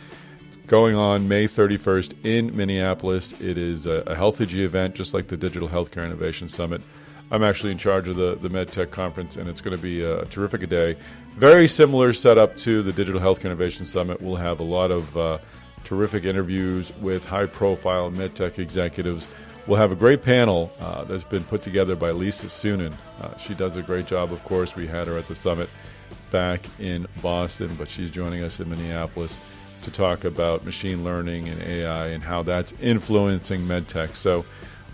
going 0.67 0.97
on 0.97 1.29
May 1.29 1.47
31st 1.47 2.25
in 2.25 2.57
Minneapolis. 2.57 3.33
It 3.41 3.57
is 3.57 3.87
a, 3.87 4.03
a 4.07 4.17
Healthegy 4.17 4.65
event, 4.65 4.95
just 4.95 5.15
like 5.15 5.29
the 5.29 5.37
Digital 5.37 5.69
Healthcare 5.69 6.05
Innovation 6.05 6.49
Summit. 6.49 6.83
I'm 7.31 7.43
actually 7.43 7.73
in 7.73 7.79
charge 7.79 8.09
of 8.09 8.17
the, 8.17 8.37
the 8.37 8.49
MedTech 8.49 8.91
conference, 8.91 9.37
and 9.37 9.49
it's 9.49 9.61
going 9.61 9.77
to 9.77 9.83
be 9.83 10.03
a, 10.03 10.25
terrific 10.27 10.69
day. 10.69 10.97
Very 11.37 11.69
similar 11.69 12.13
setup 12.13 12.57
to 12.59 12.83
the 12.83 12.93
Digital 12.93 13.21
Healthcare 13.21 13.47
Innovation 13.47 13.87
Summit. 13.87 14.21
We'll 14.21 14.37
have 14.37 14.61
a 14.61 14.65
lot 14.65 14.91
of 14.91 15.17
uh, 15.17 15.39
terrific 15.85 16.25
interviews 16.25 16.93
with 17.01 17.27
high 17.27 17.47
profile 17.47 18.11
MedTech 18.11 18.59
executives. 18.59 19.29
We'll 19.67 19.79
have 19.79 19.93
a 19.93 19.97
great 19.97 20.23
panel 20.23 20.73
uh, 20.81 21.05
that's 21.05 21.25
been 21.25 21.45
put 21.45 21.63
together 21.63 21.97
by 21.97 22.11
Lisa 22.11 22.47
Suennen. 22.47 22.95
Uh, 23.21 23.37
she 23.39 23.55
does 23.55 23.77
a 23.77 23.83
great 23.83 24.07
job, 24.07 24.33
of 24.33 24.43
course. 24.45 24.77
We 24.77 24.87
had 24.87 25.09
her 25.09 25.19
at 25.19 25.27
the 25.27 25.35
summit 25.35 25.69
back 26.31 26.61
in 26.79 27.07
Boston, 27.23 27.75
but 27.77 27.89
she's 27.89 28.11
joining 28.11 28.43
us 28.43 28.61
in 28.61 28.69
Minneapolis 28.69 29.41
to 29.87 29.91
talk 29.91 30.25
about 30.25 30.65
machine 30.65 31.03
learning 31.03 31.49
and 31.49 31.63
AI 31.63 32.09
and 32.09 32.25
how 32.25 32.43
that's 32.43 32.73
influencing 32.81 33.63
medtech. 33.63 34.15
So, 34.15 34.45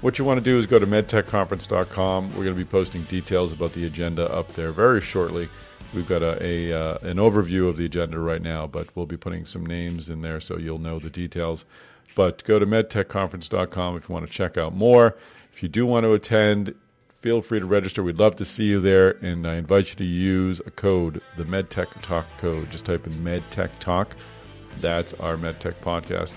what 0.00 0.18
you 0.18 0.24
want 0.24 0.38
to 0.38 0.44
do 0.44 0.58
is 0.58 0.66
go 0.66 0.78
to 0.78 0.86
medtechconference.com. 0.86 2.28
We're 2.30 2.44
going 2.44 2.56
to 2.56 2.64
be 2.64 2.64
posting 2.64 3.02
details 3.02 3.52
about 3.52 3.72
the 3.72 3.86
agenda 3.86 4.32
up 4.32 4.52
there 4.52 4.72
very 4.72 5.00
shortly. 5.00 5.48
We've 5.94 6.08
got 6.08 6.22
a, 6.22 6.42
a 6.42 6.72
uh, 6.72 6.98
an 7.02 7.18
overview 7.18 7.68
of 7.68 7.76
the 7.76 7.84
agenda 7.84 8.18
right 8.18 8.42
now, 8.42 8.66
but 8.66 8.94
we'll 8.96 9.06
be 9.06 9.16
putting 9.16 9.46
some 9.46 9.64
names 9.64 10.08
in 10.08 10.22
there 10.22 10.40
so 10.40 10.58
you'll 10.58 10.78
know 10.78 10.98
the 10.98 11.10
details. 11.10 11.64
But 12.14 12.44
go 12.44 12.58
to 12.58 12.66
medtechconference.com 12.66 13.96
if 13.96 14.08
you 14.08 14.12
want 14.12 14.26
to 14.26 14.32
check 14.32 14.56
out 14.56 14.74
more. 14.74 15.16
If 15.52 15.62
you 15.62 15.68
do 15.68 15.86
want 15.86 16.04
to 16.04 16.12
attend, 16.12 16.74
feel 17.20 17.40
free 17.40 17.60
to 17.60 17.66
register. 17.66 18.02
We'd 18.02 18.18
love 18.18 18.36
to 18.36 18.44
see 18.44 18.64
you 18.64 18.80
there, 18.80 19.10
and 19.24 19.46
I 19.46 19.54
invite 19.54 19.90
you 19.90 19.96
to 19.96 20.04
use 20.04 20.60
a 20.66 20.70
code, 20.70 21.22
the 21.36 21.44
MedTech 21.44 22.02
Talk 22.02 22.26
code. 22.38 22.70
Just 22.70 22.86
type 22.86 23.06
in 23.06 23.12
MedTech 23.12 23.70
Talk 23.78 24.16
that's 24.80 25.14
our 25.14 25.36
MedTech 25.36 25.74
podcast. 25.82 26.32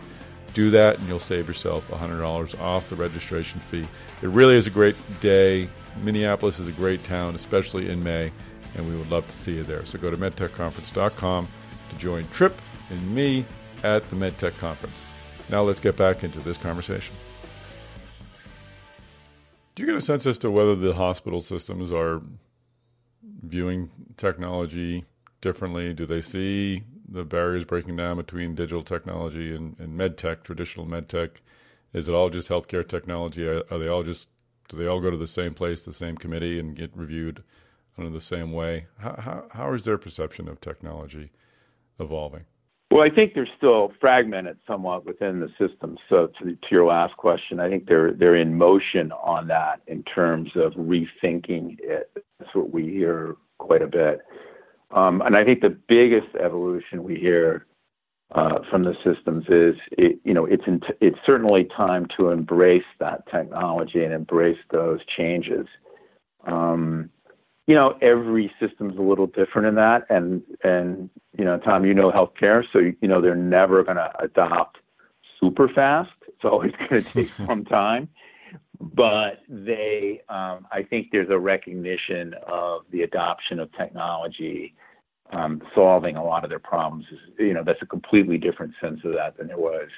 Do 0.54 0.69
that, 0.71 1.00
and 1.00 1.08
you'll 1.08 1.19
save 1.19 1.48
yourself 1.48 1.89
$100 1.89 2.60
off 2.62 2.89
the 2.89 2.95
registration 2.95 3.60
fee. 3.60 3.88
It 4.21 4.30
really 4.30 4.56
is 4.56 4.67
a 4.67 4.69
great 4.69 4.95
day. 5.19 5.69
Minneapolis 6.02 6.60
is 6.60 6.67
a 6.67 6.71
great 6.71 7.04
town, 7.04 7.36
especially 7.36 7.89
in 7.89 8.04
May, 8.04 8.32
and 8.76 8.88
we 8.88 8.95
would 8.95 9.10
love 9.10 9.28
to 9.28 9.36
see 9.36 9.56
you 9.56 9.63
there. 9.63 9.86
So 9.86 9.98
go 9.98 10.10
to 10.10 10.17
medtechconference.com 10.17 11.48
to 11.89 11.98
join 11.98 12.28
Trip 12.30 12.62
and 12.89 13.13
me 13.13 13.45
at 13.84 14.10
the 14.10 14.15
MedTech 14.15 14.58
Conference. 14.58 15.04
Now 15.50 15.62
let's 15.63 15.80
get 15.80 15.95
back 15.95 16.24
into 16.24 16.39
this 16.39 16.58
conversation. 16.58 17.15
Do 19.76 19.84
you 19.84 19.88
get 19.88 19.98
a 19.98 20.02
sense 20.02 20.26
as 20.26 20.39
to 20.39 20.50
whether 20.50 20.74
the 20.74 20.93
hospital 20.93 21.41
systems 21.41 21.91
are 21.91 22.21
viewing 23.43 23.91
technology 24.15 25.04
differently? 25.41 25.93
Do 25.93 26.06
they 26.06 26.21
see 26.21 26.84
the 27.15 27.23
barriers 27.23 27.65
breaking 27.65 27.95
down 27.95 28.17
between 28.17 28.56
digital 28.56 28.84
technology 28.84 29.56
and, 29.56 29.75
and 29.80 29.97
med 29.97 30.17
tech, 30.17 30.43
traditional 30.43 30.86
med 30.86 31.10
tech? 31.10 31.41
Is 31.93 32.10
it 32.10 32.13
all 32.13 32.30
just 32.30 32.49
healthcare 32.49 32.88
technology? 32.88 33.47
Are, 33.47 33.63
are, 33.71 33.80
they 33.80 33.88
all 33.88 34.04
just 34.04 34.28
do 34.67 34.78
they 34.78 34.88
all 34.88 34.99
go 34.99 35.10
to 35.10 35.17
the 35.17 35.28
same 35.28 35.54
place, 35.54 35.86
the 35.86 35.93
same 35.93 36.17
committee, 36.17 36.60
and 36.60 36.75
get 36.75 36.91
reviewed 36.95 37.43
in 37.97 38.12
the 38.12 38.21
same 38.21 38.51
way? 38.51 38.88
How, 38.99 39.15
how, 39.17 39.45
how 39.51 39.73
is 39.73 39.86
their 39.86 39.97
perception 39.97 40.47
of 40.47 40.60
technology 40.60 41.32
evolving? 41.99 42.45
Well, 42.91 43.01
I 43.01 43.10
think 43.10 43.34
they're 43.34 43.49
still 43.58 43.91
fragmented 43.99 44.58
somewhat 44.67 45.06
within 45.06 45.39
the 45.39 45.49
system. 45.58 45.97
So, 46.10 46.28
to, 46.39 46.51
to 46.51 46.67
your 46.69 46.86
last 46.86 47.17
question, 47.17 47.60
I 47.60 47.69
think 47.69 47.88
they're 47.88 48.13
they're 48.13 48.36
in 48.36 48.58
motion 48.58 49.12
on 49.12 49.47
that 49.47 49.82
in 49.88 50.04
terms 50.04 50.51
of 50.56 50.73
rethinking 50.73 51.78
it. 51.80 52.12
That's 52.39 52.54
what 52.54 52.71
we 52.71 52.89
hear 52.89 53.36
quite 53.58 53.82
a 53.82 53.88
bit. 53.88 54.21
Um, 54.96 55.22
and 55.22 55.36
I 55.36 55.44
think 55.44 55.60
the 55.60 55.78
biggest 55.88 56.34
evolution 56.42 57.04
we 57.04 57.16
hear 57.16 57.66
uh, 58.34 58.60
from 58.72 58.84
the 58.84 58.96
systems 59.04 59.46
is, 59.50 59.76
it, 59.92 60.20
you 60.24 60.34
know, 60.34 60.46
it's 60.46 60.64
in 60.66 60.80
it's 61.02 61.20
certainly 61.26 61.66
time 61.76 62.08
to 62.18 62.30
embrace 62.30 62.86
that 63.00 63.30
technology 63.30 64.04
and 64.04 64.14
embrace 64.14 64.58
those 64.72 65.00
changes. 65.18 65.68
Um, 66.48 67.10
you 67.68 67.76
know, 67.76 67.98
every 68.02 68.52
system's 68.60 68.98
a 68.98 69.02
little 69.02 69.28
different 69.28 69.68
in 69.68 69.76
that, 69.76 70.06
and 70.10 70.42
and 70.64 71.10
you 71.38 71.44
know, 71.44 71.60
Tom, 71.60 71.86
you 71.86 71.94
know 71.94 72.12
healthcare, 72.12 72.64
so 72.72 72.80
you, 72.80 72.96
you 73.02 73.08
know 73.10 73.22
they're 73.22 73.36
never 73.36 73.84
going 73.84 73.98
to 73.98 74.12
adopt 74.20 74.78
super 75.42 75.68
fast. 75.68 76.12
It's 76.28 76.46
always 76.46 76.72
going 76.90 77.04
to 77.04 77.14
take 77.14 77.30
some 77.48 77.66
time, 77.66 78.08
but 78.80 79.42
they, 79.50 80.22
um, 80.30 80.68
I 80.72 80.84
think 80.90 81.10
there's 81.12 81.30
a 81.30 81.40
recognition 81.40 82.34
of 82.48 82.84
the 82.92 83.02
adoption 83.02 83.60
of 83.60 83.72
technology 83.74 84.74
um, 85.32 85.62
solving 85.74 86.16
a 86.16 86.24
lot 86.24 86.44
of 86.44 86.50
their 86.50 86.60
problems. 86.60 87.06
Is, 87.12 87.20
you 87.40 87.54
know, 87.54 87.64
that's 87.64 87.82
a 87.82 87.86
completely 87.86 88.38
different 88.38 88.74
sense 88.82 89.02
of 89.04 89.14
that 89.14 89.38
than 89.38 89.48
there 89.48 89.58
was, 89.58 89.90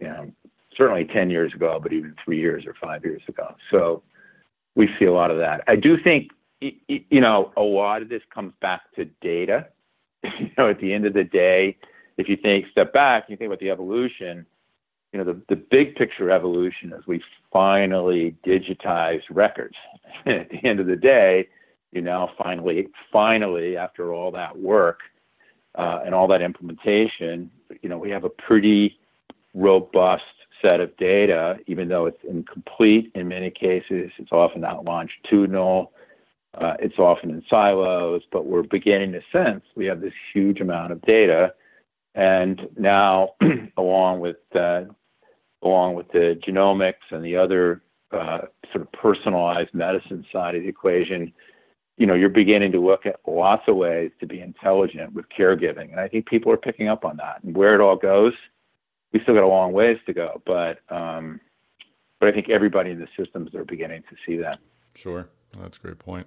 you 0.00 0.08
know, 0.08 0.32
certainly 0.76 1.04
10 1.04 1.30
years 1.30 1.52
ago, 1.54 1.78
but 1.82 1.92
even 1.92 2.14
three 2.24 2.38
years 2.38 2.64
or 2.66 2.74
five 2.80 3.04
years 3.04 3.22
ago. 3.28 3.54
So 3.70 4.02
we 4.74 4.88
see 4.98 5.06
a 5.06 5.12
lot 5.12 5.30
of 5.30 5.38
that. 5.38 5.62
I 5.66 5.76
do 5.76 5.96
think, 6.02 6.30
you 6.60 7.20
know, 7.20 7.52
a 7.56 7.62
lot 7.62 8.02
of 8.02 8.08
this 8.08 8.22
comes 8.32 8.52
back 8.60 8.82
to 8.96 9.06
data. 9.20 9.68
you 10.22 10.50
know, 10.56 10.70
at 10.70 10.80
the 10.80 10.92
end 10.92 11.06
of 11.06 11.14
the 11.14 11.24
day, 11.24 11.76
if 12.16 12.28
you 12.28 12.36
think 12.36 12.66
step 12.70 12.92
back, 12.92 13.24
and 13.24 13.30
you 13.30 13.36
think 13.36 13.48
about 13.48 13.60
the 13.60 13.70
evolution. 13.70 14.46
You 15.12 15.24
know, 15.24 15.32
the, 15.32 15.40
the 15.48 15.56
big 15.56 15.94
picture 15.94 16.30
evolution 16.30 16.92
is 16.92 17.06
we 17.06 17.22
finally 17.52 18.36
digitize 18.46 19.22
records. 19.30 19.76
at 20.26 20.50
the 20.50 20.64
end 20.64 20.80
of 20.80 20.86
the 20.86 20.96
day, 20.96 21.48
you 21.96 22.02
now 22.02 22.30
finally, 22.38 22.88
finally, 23.12 23.76
after 23.76 24.12
all 24.12 24.30
that 24.32 24.56
work 24.58 25.00
uh, 25.74 26.00
and 26.04 26.14
all 26.14 26.28
that 26.28 26.42
implementation, 26.42 27.50
you 27.82 27.88
know, 27.88 27.98
we 27.98 28.10
have 28.10 28.24
a 28.24 28.28
pretty 28.28 28.98
robust 29.54 30.22
set 30.62 30.80
of 30.80 30.96
data, 30.96 31.58
even 31.66 31.88
though 31.88 32.06
it's 32.06 32.22
incomplete 32.28 33.10
in 33.14 33.28
many 33.28 33.50
cases. 33.50 34.10
It's 34.18 34.32
often 34.32 34.60
not 34.60 34.84
longitudinal. 34.84 35.92
Uh, 36.54 36.74
it's 36.78 36.98
often 36.98 37.30
in 37.30 37.42
silos, 37.50 38.22
but 38.32 38.46
we're 38.46 38.62
beginning 38.62 39.12
to 39.12 39.20
sense 39.30 39.62
we 39.74 39.86
have 39.86 40.00
this 40.00 40.14
huge 40.32 40.60
amount 40.60 40.92
of 40.92 41.02
data. 41.02 41.52
And 42.14 42.68
now, 42.78 43.30
along 43.76 44.20
with 44.20 44.36
uh, 44.54 44.84
along 45.62 45.94
with 45.94 46.08
the 46.12 46.40
genomics 46.46 47.10
and 47.10 47.24
the 47.24 47.36
other 47.36 47.82
uh, 48.12 48.42
sort 48.72 48.82
of 48.82 48.92
personalized 48.92 49.74
medicine 49.74 50.24
side 50.32 50.54
of 50.54 50.62
the 50.62 50.68
equation, 50.68 51.32
you 51.96 52.06
know, 52.06 52.14
you're 52.14 52.28
beginning 52.28 52.72
to 52.72 52.80
look 52.80 53.06
at 53.06 53.20
lots 53.26 53.62
of 53.68 53.76
ways 53.76 54.10
to 54.20 54.26
be 54.26 54.40
intelligent 54.40 55.14
with 55.14 55.26
caregiving. 55.36 55.90
And 55.90 56.00
I 56.00 56.08
think 56.08 56.26
people 56.26 56.52
are 56.52 56.58
picking 56.58 56.88
up 56.88 57.04
on 57.04 57.16
that. 57.16 57.42
And 57.42 57.56
where 57.56 57.74
it 57.74 57.80
all 57.80 57.96
goes, 57.96 58.34
we 59.12 59.20
still 59.22 59.34
got 59.34 59.44
a 59.44 59.48
long 59.48 59.72
ways 59.72 59.98
to 60.06 60.12
go. 60.12 60.42
But 60.44 60.80
um, 60.94 61.40
but 62.20 62.28
I 62.28 62.32
think 62.32 62.48
everybody 62.48 62.90
in 62.90 62.98
the 62.98 63.08
systems 63.18 63.54
are 63.54 63.64
beginning 63.64 64.02
to 64.10 64.16
see 64.26 64.36
that. 64.38 64.58
Sure, 64.94 65.28
that's 65.58 65.78
a 65.78 65.80
great 65.80 65.98
point. 65.98 66.26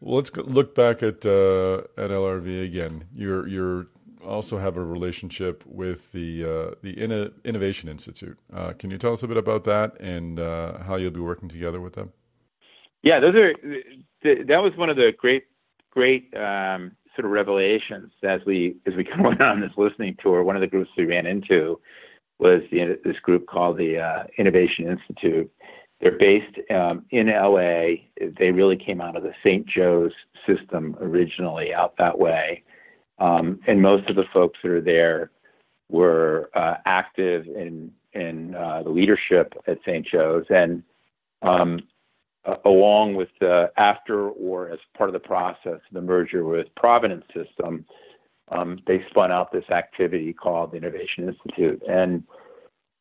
Well, 0.00 0.16
let's 0.16 0.34
look 0.36 0.74
back 0.74 1.02
at 1.02 1.24
uh, 1.24 1.78
at 1.96 2.10
LRV 2.10 2.64
again. 2.64 3.04
You're 3.14 3.46
you're 3.46 3.86
also 4.24 4.58
have 4.58 4.76
a 4.76 4.84
relationship 4.84 5.64
with 5.66 6.12
the 6.12 6.44
uh, 6.44 6.74
the 6.82 6.94
Inno- 6.96 7.32
Innovation 7.44 7.88
Institute. 7.88 8.38
Uh, 8.52 8.72
can 8.72 8.90
you 8.90 8.98
tell 8.98 9.12
us 9.12 9.22
a 9.22 9.28
bit 9.28 9.36
about 9.36 9.64
that 9.64 9.98
and 10.00 10.38
uh, 10.38 10.82
how 10.82 10.96
you'll 10.96 11.10
be 11.10 11.20
working 11.20 11.48
together 11.48 11.80
with 11.80 11.94
them? 11.94 12.12
Yeah, 13.02 13.20
those 13.20 13.34
are 13.34 13.52
that 14.22 14.62
was 14.62 14.72
one 14.76 14.90
of 14.90 14.96
the 14.96 15.12
great 15.16 15.44
great 15.90 16.32
um, 16.36 16.92
sort 17.14 17.26
of 17.26 17.30
revelations 17.30 18.10
as 18.22 18.40
we 18.46 18.76
as 18.86 18.94
we 18.94 19.06
went 19.18 19.40
on 19.40 19.60
this 19.60 19.72
listening 19.76 20.16
tour. 20.22 20.42
One 20.42 20.56
of 20.56 20.60
the 20.60 20.68
groups 20.68 20.90
we 20.96 21.04
ran 21.04 21.26
into 21.26 21.80
was 22.38 22.62
the, 22.70 22.98
this 23.04 23.18
group 23.22 23.46
called 23.46 23.78
the 23.78 23.98
uh, 23.98 24.24
Innovation 24.38 24.88
Institute. 24.88 25.50
They're 26.00 26.18
based 26.18 26.58
um, 26.70 27.04
in 27.10 27.28
LA. 27.28 28.02
They 28.38 28.50
really 28.50 28.76
came 28.76 29.00
out 29.00 29.16
of 29.16 29.22
the 29.22 29.32
St. 29.44 29.64
Joe's 29.66 30.10
system 30.46 30.96
originally, 31.00 31.72
out 31.72 31.94
that 31.98 32.18
way. 32.18 32.64
Um, 33.20 33.60
and 33.68 33.80
most 33.80 34.10
of 34.10 34.16
the 34.16 34.24
folks 34.32 34.58
that 34.64 34.72
are 34.72 34.80
there 34.80 35.30
were 35.88 36.50
uh, 36.54 36.78
active 36.86 37.46
in 37.46 37.92
in 38.14 38.54
uh, 38.54 38.82
the 38.82 38.90
leadership 38.90 39.54
at 39.66 39.78
St. 39.86 40.06
Joe's, 40.06 40.44
and 40.50 40.82
um, 41.42 41.80
uh, 42.44 42.56
along 42.64 43.14
with 43.14 43.28
the 43.40 43.70
after 43.76 44.28
or 44.30 44.70
as 44.70 44.78
part 44.96 45.08
of 45.08 45.14
the 45.14 45.20
process 45.20 45.80
the 45.92 46.00
merger 46.00 46.44
with 46.44 46.66
Providence 46.76 47.24
System, 47.34 47.84
um, 48.48 48.78
they 48.86 49.04
spun 49.10 49.30
out 49.30 49.52
this 49.52 49.68
activity 49.70 50.32
called 50.32 50.72
the 50.72 50.76
Innovation 50.76 51.28
Institute. 51.28 51.82
And 51.88 52.24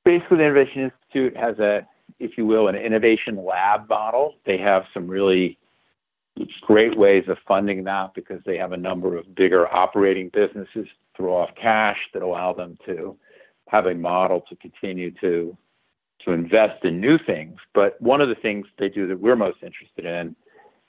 basically, 0.06 0.38
the 0.38 0.44
Innovation 0.44 0.92
Institute 0.92 1.36
has 1.36 1.58
a, 1.60 1.88
if 2.20 2.38
you 2.38 2.46
will, 2.46 2.68
an 2.68 2.76
innovation 2.76 3.44
lab 3.44 3.90
model. 3.90 4.36
They 4.46 4.58
have 4.58 4.84
some 4.94 5.08
really 5.08 5.58
great 6.62 6.98
ways 6.98 7.24
of 7.28 7.38
funding 7.48 7.84
that 7.84 8.14
because 8.14 8.42
they 8.46 8.58
have 8.58 8.72
a 8.72 8.78
number 8.78 9.18
of 9.18 9.36
bigger 9.36 9.68
operating 9.68 10.30
businesses 10.34 10.88
throw 11.18 11.36
off 11.36 11.50
cash 11.62 11.98
that 12.14 12.22
allow 12.22 12.54
them 12.54 12.78
to 12.86 13.18
have 13.68 13.86
a 13.86 13.94
model 13.94 14.42
to 14.50 14.56
continue 14.56 15.12
to 15.20 15.58
to 16.26 16.32
invest 16.32 16.84
in 16.84 17.00
new 17.00 17.18
things. 17.18 17.58
But 17.74 18.02
one 18.02 18.22
of 18.22 18.30
the 18.30 18.36
things 18.36 18.66
they 18.78 18.90
do 18.90 19.08
that 19.08 19.20
we're 19.20 19.36
most 19.36 19.58
interested 19.64 20.06
in 20.06 20.36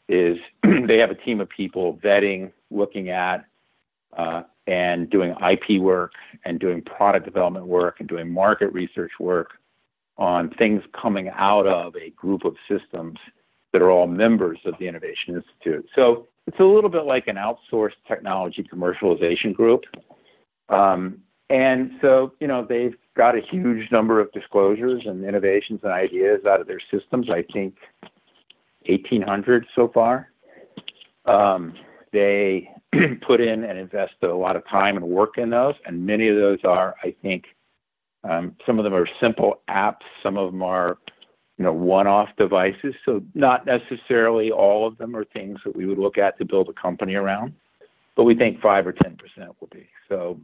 is 0.08 0.38
they 0.86 0.98
have 0.98 1.10
a 1.10 1.14
team 1.14 1.40
of 1.40 1.48
people 1.48 1.98
vetting, 2.04 2.52
looking 2.70 3.10
at, 3.10 3.44
uh, 4.16 4.42
and 4.66 5.10
doing 5.10 5.34
IP 5.40 5.80
work 5.80 6.12
and 6.44 6.60
doing 6.60 6.82
product 6.82 7.24
development 7.24 7.66
work 7.66 7.96
and 7.98 8.08
doing 8.08 8.30
market 8.30 8.72
research 8.72 9.12
work 9.18 9.52
on 10.18 10.50
things 10.50 10.82
coming 11.00 11.30
out 11.34 11.66
of 11.66 11.96
a 11.96 12.10
group 12.10 12.44
of 12.44 12.54
systems 12.68 13.18
that 13.72 13.82
are 13.82 13.90
all 13.90 14.06
members 14.06 14.58
of 14.66 14.74
the 14.78 14.86
Innovation 14.86 15.34
Institute. 15.34 15.86
So 15.94 16.28
it's 16.46 16.60
a 16.60 16.64
little 16.64 16.90
bit 16.90 17.04
like 17.04 17.26
an 17.26 17.36
outsourced 17.36 17.96
technology 18.06 18.62
commercialization 18.62 19.54
group. 19.54 19.84
Um, 20.68 21.22
and 21.48 21.92
so, 22.00 22.32
you 22.40 22.46
know, 22.46 22.64
they've 22.68 22.94
got 23.16 23.36
a 23.36 23.40
huge 23.40 23.90
number 23.90 24.20
of 24.20 24.32
disclosures 24.32 25.02
and 25.04 25.24
innovations 25.24 25.80
and 25.82 25.92
ideas 25.92 26.40
out 26.48 26.60
of 26.60 26.66
their 26.66 26.80
systems. 26.90 27.28
I 27.30 27.44
think 27.52 27.74
1,800 28.86 29.66
so 29.74 29.90
far. 29.92 30.30
Um, 31.24 31.74
they 32.12 32.68
put 33.26 33.40
in 33.40 33.64
and 33.64 33.78
invest 33.78 34.14
a 34.22 34.26
lot 34.28 34.56
of 34.56 34.66
time 34.68 34.96
and 34.96 35.06
work 35.06 35.38
in 35.38 35.50
those, 35.50 35.74
and 35.86 36.04
many 36.04 36.28
of 36.28 36.36
those 36.36 36.58
are, 36.64 36.94
I 37.02 37.14
think, 37.22 37.44
um, 38.24 38.54
some 38.66 38.78
of 38.78 38.84
them 38.84 38.94
are 38.94 39.08
simple 39.20 39.62
apps, 39.68 40.02
some 40.22 40.36
of 40.36 40.52
them 40.52 40.62
are, 40.62 40.98
you 41.58 41.64
know, 41.64 41.72
one-off 41.72 42.28
devices. 42.38 42.94
So 43.04 43.22
not 43.34 43.66
necessarily 43.66 44.50
all 44.52 44.86
of 44.86 44.96
them 44.98 45.16
are 45.16 45.24
things 45.24 45.58
that 45.64 45.74
we 45.74 45.86
would 45.86 45.98
look 45.98 46.18
at 46.18 46.38
to 46.38 46.44
build 46.44 46.68
a 46.68 46.72
company 46.80 47.14
around, 47.14 47.52
but 48.16 48.24
we 48.24 48.36
think 48.36 48.60
five 48.60 48.86
or 48.86 48.92
ten 48.92 49.16
percent 49.16 49.56
will 49.60 49.68
be. 49.72 49.88
So 50.08 50.40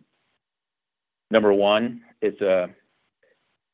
Number 1.30 1.52
one, 1.52 2.02
it's 2.20 2.40
a 2.40 2.68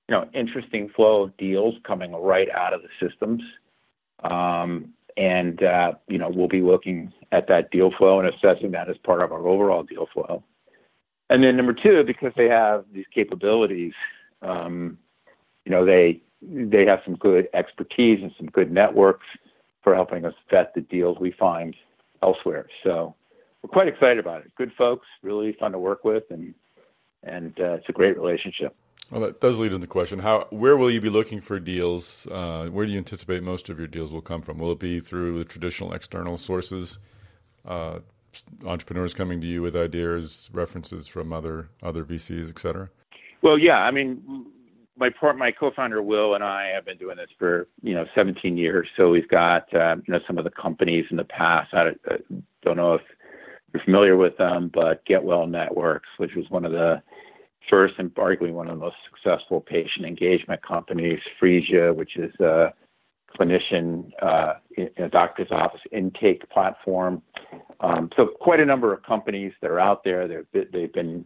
you 0.09 0.15
know 0.15 0.29
interesting 0.35 0.91
flow 0.95 1.25
of 1.25 1.37
deals 1.37 1.75
coming 1.85 2.13
right 2.13 2.49
out 2.51 2.75
of 2.75 2.83
the 2.83 2.89
systems, 3.07 3.43
um, 4.23 4.93
and 5.17 5.63
uh, 5.63 5.93
you 6.09 6.19
know 6.19 6.29
we'll 6.29 6.49
be 6.49 6.63
looking 6.63 7.13
at 7.33 7.49
that 7.49 7.71
deal 7.71 7.91
flow 7.97 8.21
and 8.21 8.29
assessing 8.29 8.71
that 8.73 8.89
as 8.89 8.97
part 8.99 9.23
of 9.23 9.33
our 9.33 9.47
overall 9.47 9.83
deal 9.83 10.09
flow. 10.13 10.43
And 11.31 11.43
then 11.43 11.57
number 11.57 11.73
two, 11.73 12.05
because 12.05 12.33
they 12.37 12.49
have 12.49 12.85
these 12.93 13.07
capabilities, 13.15 13.93
um, 14.43 14.99
you 15.65 15.71
know 15.71 15.85
they 15.85 16.21
they 16.43 16.85
have 16.85 17.01
some 17.05 17.17
good 17.17 17.49
expertise 17.55 18.21
and 18.23 18.33
some 18.37 18.47
good 18.47 18.71
networks 18.71 19.27
for 19.83 19.95
helping 19.95 20.25
us 20.25 20.35
vet 20.51 20.75
the 20.75 20.81
deals 20.81 21.19
we 21.21 21.31
find 21.33 21.77
elsewhere. 22.23 22.67
So 22.83 23.15
we're 23.63 23.71
quite 23.71 23.89
excited 23.89 24.19
about 24.19 24.43
it. 24.43 24.51
Good 24.57 24.73
folks, 24.77 25.07
really 25.23 25.57
fun 25.59 25.73
to 25.73 25.79
work 25.79 26.05
with, 26.05 26.25
and 26.31 26.55
and 27.25 27.59
uh, 27.61 27.75
it's 27.75 27.89
a 27.89 27.93
great 27.93 28.17
relationship. 28.17 28.75
Well, 29.11 29.21
that 29.21 29.41
does 29.41 29.59
lead 29.59 29.67
into 29.67 29.79
the 29.79 29.87
question: 29.87 30.21
How, 30.21 30.47
where 30.51 30.77
will 30.77 30.91
you 30.91 31.01
be 31.01 31.11
looking 31.11 31.41
for 31.41 31.59
deals? 31.61 32.27
Uh, 32.31 32.67
where 32.67 32.87
do 32.87 32.93
you 32.93 32.99
anticipate 32.99 33.43
most 33.43 33.69
of 33.69 33.79
your 33.79 33.89
deals 33.89 34.13
will 34.13 34.23
come 34.23 34.43
from? 34.43 34.59
Will 34.59 34.73
it 34.73 34.79
be 34.79 35.01
through 35.01 35.39
the 35.39 35.45
traditional 35.45 35.93
external 35.93 36.39
sources, 36.39 36.99
uh, 37.67 38.01
entrepreneurs 38.65 39.13
coming 39.13 39.41
to 39.41 39.47
you 39.47 39.63
with 39.63 39.77
ideas, 39.77 40.49
references 40.53 41.07
from 41.07 41.33
other 41.33 41.69
other 41.83 42.05
VCs, 42.05 42.49
et 42.49 42.59
cetera? 42.59 42.89
Well, 43.43 43.59
yeah. 43.59 43.79
I 43.79 43.91
mean, 43.91 44.47
my 44.97 45.11
part, 45.11 45.37
my 45.37 45.51
co-founder 45.53 46.03
Will 46.03 46.35
and 46.35 46.43
I 46.43 46.71
have 46.75 46.85
been 46.85 46.99
doing 46.99 47.17
this 47.17 47.31
for 47.39 47.69
you 47.83 47.95
know 47.95 48.07
17 48.15 48.57
years. 48.57 48.89
So 48.97 49.11
we've 49.11 49.29
got 49.29 49.73
uh, 49.75 49.97
you 50.07 50.15
know 50.15 50.21
some 50.27 50.39
of 50.39 50.45
the 50.45 50.51
companies 50.51 51.05
in 51.11 51.17
the 51.17 51.25
past. 51.25 51.75
I 51.75 51.91
don't 52.63 52.77
know 52.77 52.95
if 52.95 53.03
you're 53.73 53.85
familiar 53.85 54.17
with 54.17 54.37
them, 54.39 54.71
but 54.73 55.05
Get 55.05 55.23
Well 55.23 55.47
Networks, 55.47 56.09
which 56.17 56.35
was 56.35 56.47
one 56.49 56.65
of 56.65 56.73
the 56.73 57.03
first 57.71 57.95
and 57.99 58.15
arguably 58.15 58.53
one 58.53 58.69
of 58.69 58.79
the 58.79 58.85
most 58.85 58.97
successful 59.09 59.61
patient 59.61 60.07
engagement 60.07 60.63
companies, 60.63 61.21
Phreesia, 61.41 61.95
which 61.95 62.17
is 62.17 62.33
a 62.41 62.73
clinician 63.39 64.11
uh, 64.23 64.55
in, 64.77 64.91
a 64.99 65.09
doctor's 65.09 65.51
office 65.51 65.81
intake 65.93 66.49
platform. 66.51 67.23
Um, 67.81 68.11
so 68.17 68.27
quite 68.41 68.61
a 68.61 68.65
number 68.65 68.93
of 68.93 69.03
companies 69.03 69.53
that 69.61 69.71
are 69.71 69.81
out 69.81 70.05
there. 70.05 70.29
They've, 70.29 70.67
they've 70.73 70.93
been 70.93 71.25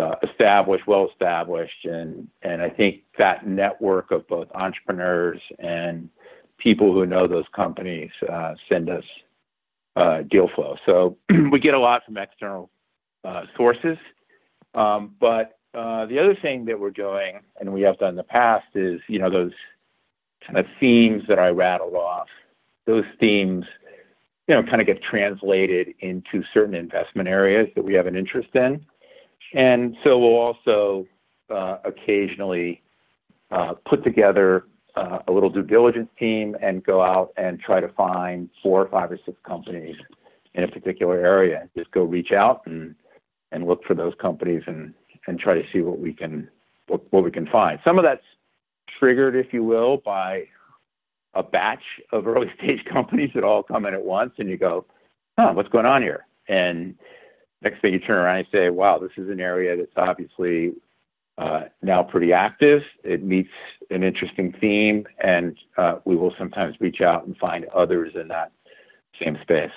uh, 0.00 0.16
established, 0.28 0.86
well 0.86 1.08
established, 1.10 1.84
and 1.84 2.28
and 2.42 2.62
I 2.62 2.70
think 2.70 3.02
that 3.18 3.46
network 3.46 4.10
of 4.10 4.26
both 4.26 4.48
entrepreneurs 4.54 5.40
and 5.58 6.08
people 6.58 6.92
who 6.92 7.06
know 7.06 7.28
those 7.28 7.44
companies 7.54 8.10
uh, 8.30 8.54
send 8.68 8.90
us 8.90 9.04
uh, 9.96 10.22
deal 10.22 10.48
flow. 10.54 10.76
So 10.86 11.16
we 11.52 11.60
get 11.60 11.74
a 11.74 11.78
lot 11.78 12.02
from 12.04 12.16
external 12.16 12.70
uh, 13.24 13.42
sources, 13.56 13.96
um, 14.74 15.14
but 15.20 15.58
uh, 15.74 16.06
the 16.06 16.18
other 16.18 16.36
thing 16.40 16.64
that 16.66 16.78
we're 16.78 16.90
doing, 16.90 17.40
and 17.60 17.72
we 17.72 17.82
have 17.82 17.98
done 17.98 18.10
in 18.10 18.16
the 18.16 18.22
past, 18.22 18.66
is 18.74 19.00
you 19.08 19.18
know 19.18 19.30
those 19.30 19.52
kind 20.46 20.58
of 20.58 20.66
themes 20.78 21.22
that 21.28 21.38
I 21.38 21.48
rattled 21.48 21.94
off. 21.94 22.28
Those 22.86 23.04
themes, 23.18 23.64
you 24.46 24.54
know, 24.54 24.62
kind 24.62 24.80
of 24.80 24.86
get 24.86 25.02
translated 25.02 25.94
into 26.00 26.42
certain 26.52 26.74
investment 26.74 27.28
areas 27.28 27.68
that 27.74 27.84
we 27.84 27.94
have 27.94 28.06
an 28.06 28.16
interest 28.16 28.50
in, 28.54 28.84
and 29.54 29.96
so 30.04 30.18
we'll 30.18 30.46
also 30.46 31.06
uh, 31.50 31.78
occasionally 31.84 32.82
uh, 33.50 33.74
put 33.88 34.04
together 34.04 34.66
uh, 34.96 35.18
a 35.26 35.32
little 35.32 35.50
due 35.50 35.62
diligence 35.62 36.08
team 36.18 36.56
and 36.62 36.84
go 36.84 37.02
out 37.02 37.32
and 37.36 37.60
try 37.60 37.80
to 37.80 37.88
find 37.88 38.48
four 38.62 38.82
or 38.82 38.88
five 38.88 39.10
or 39.10 39.18
six 39.24 39.36
companies 39.46 39.96
in 40.54 40.64
a 40.64 40.68
particular 40.68 41.18
area. 41.18 41.60
And 41.62 41.70
just 41.76 41.90
go 41.90 42.04
reach 42.04 42.32
out 42.32 42.62
and 42.66 42.94
and 43.52 43.66
look 43.66 43.84
for 43.84 43.94
those 43.94 44.14
companies 44.20 44.62
and 44.66 44.94
and 45.26 45.38
try 45.38 45.54
to 45.54 45.62
see 45.72 45.80
what 45.80 45.98
we 45.98 46.12
can 46.12 46.48
what, 46.88 47.00
what 47.12 47.24
we 47.24 47.30
can 47.30 47.46
find. 47.46 47.78
Some 47.84 47.98
of 47.98 48.04
that's 48.04 48.24
triggered, 48.98 49.34
if 49.34 49.52
you 49.52 49.64
will, 49.64 49.98
by 49.98 50.44
a 51.34 51.42
batch 51.42 51.82
of 52.12 52.26
early 52.26 52.50
stage 52.58 52.84
companies 52.90 53.30
that 53.34 53.44
all 53.44 53.62
come 53.62 53.86
in 53.86 53.94
at 53.94 54.04
once, 54.04 54.32
and 54.38 54.48
you 54.48 54.56
go, 54.56 54.84
"Huh, 55.38 55.52
what's 55.54 55.68
going 55.68 55.86
on 55.86 56.02
here?" 56.02 56.26
And 56.48 56.96
next 57.62 57.80
thing 57.80 57.92
you 57.92 57.98
turn 57.98 58.18
around 58.18 58.38
and 58.38 58.46
say, 58.52 58.70
"Wow, 58.70 58.98
this 58.98 59.12
is 59.16 59.30
an 59.30 59.40
area 59.40 59.76
that's 59.76 59.96
obviously 59.96 60.74
uh, 61.38 61.64
now 61.82 62.02
pretty 62.02 62.32
active. 62.32 62.82
It 63.02 63.22
meets 63.24 63.50
an 63.90 64.02
interesting 64.02 64.54
theme, 64.60 65.06
and 65.22 65.56
uh, 65.76 65.96
we 66.04 66.16
will 66.16 66.34
sometimes 66.38 66.76
reach 66.80 67.00
out 67.00 67.26
and 67.26 67.36
find 67.36 67.64
others 67.66 68.12
in 68.14 68.28
that 68.28 68.52
same 69.22 69.38
space." 69.42 69.72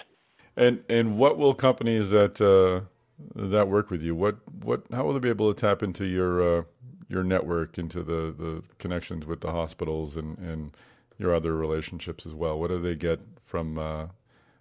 And 0.56 0.84
and 0.89 1.17
what 1.17 1.38
will 1.38 1.53
companies 1.53 2.10
that 2.10 2.41
uh, 2.41 2.88
that 3.36 3.67
work 3.67 3.89
with 3.89 4.01
you? 4.01 4.15
What 4.15 4.38
what 4.63 4.84
how 4.91 5.06
will 5.06 5.13
they 5.13 5.19
be 5.19 5.30
able 5.30 5.53
to 5.53 5.60
tap 5.60 5.84
into 5.84 6.06
your 6.06 6.60
uh, 6.60 6.63
your 7.10 7.23
network, 7.23 7.77
into 7.77 8.03
the, 8.03 8.34
the 8.38 8.63
connections 8.80 9.25
with 9.25 9.41
the 9.41 9.51
hospitals 9.51 10.17
and, 10.17 10.38
and 10.39 10.75
your 11.17 11.34
other 11.34 11.56
relationships 11.56 12.25
as 12.25 12.34
well? 12.34 12.60
What 12.60 12.69
do 12.69 12.82
they 12.82 12.95
get 12.95 13.19
from 13.45 13.77
uh, 13.77 14.08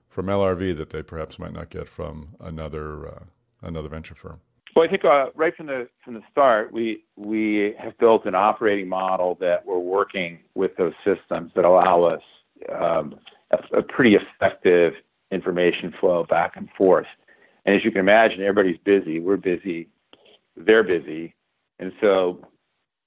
from 0.08 0.26
LRV 0.26 0.76
that 0.78 0.90
they 0.90 1.02
perhaps 1.02 1.38
might 1.38 1.52
not 1.52 1.70
get 1.70 1.88
from 1.88 2.36
another 2.40 3.08
uh, 3.08 3.24
another 3.62 3.88
venture 3.88 4.14
firm? 4.14 4.40
Well, 4.74 4.84
I 4.84 4.90
think 4.90 5.04
uh, 5.04 5.26
right 5.34 5.56
from 5.56 5.66
the 5.66 5.88
from 6.04 6.14
the 6.14 6.22
start, 6.30 6.72
we 6.72 7.04
we 7.16 7.74
have 7.78 7.96
built 7.98 8.26
an 8.26 8.34
operating 8.34 8.88
model 8.88 9.36
that 9.40 9.64
we're 9.64 9.78
working 9.78 10.38
with 10.54 10.76
those 10.76 10.92
systems 11.04 11.50
that 11.56 11.64
allow 11.64 12.02
us 12.04 12.22
um, 12.74 13.18
a, 13.50 13.78
a 13.78 13.82
pretty 13.82 14.16
effective 14.16 14.92
information 15.30 15.92
flow 15.98 16.24
back 16.28 16.52
and 16.56 16.68
forth. 16.76 17.06
And 17.66 17.76
as 17.76 17.84
you 17.84 17.90
can 17.90 18.00
imagine, 18.00 18.40
everybody's 18.40 18.80
busy. 18.84 19.20
We're 19.20 19.36
busy. 19.36 19.88
They're 20.56 20.84
busy. 20.84 21.34
And 21.78 21.92
so 22.00 22.46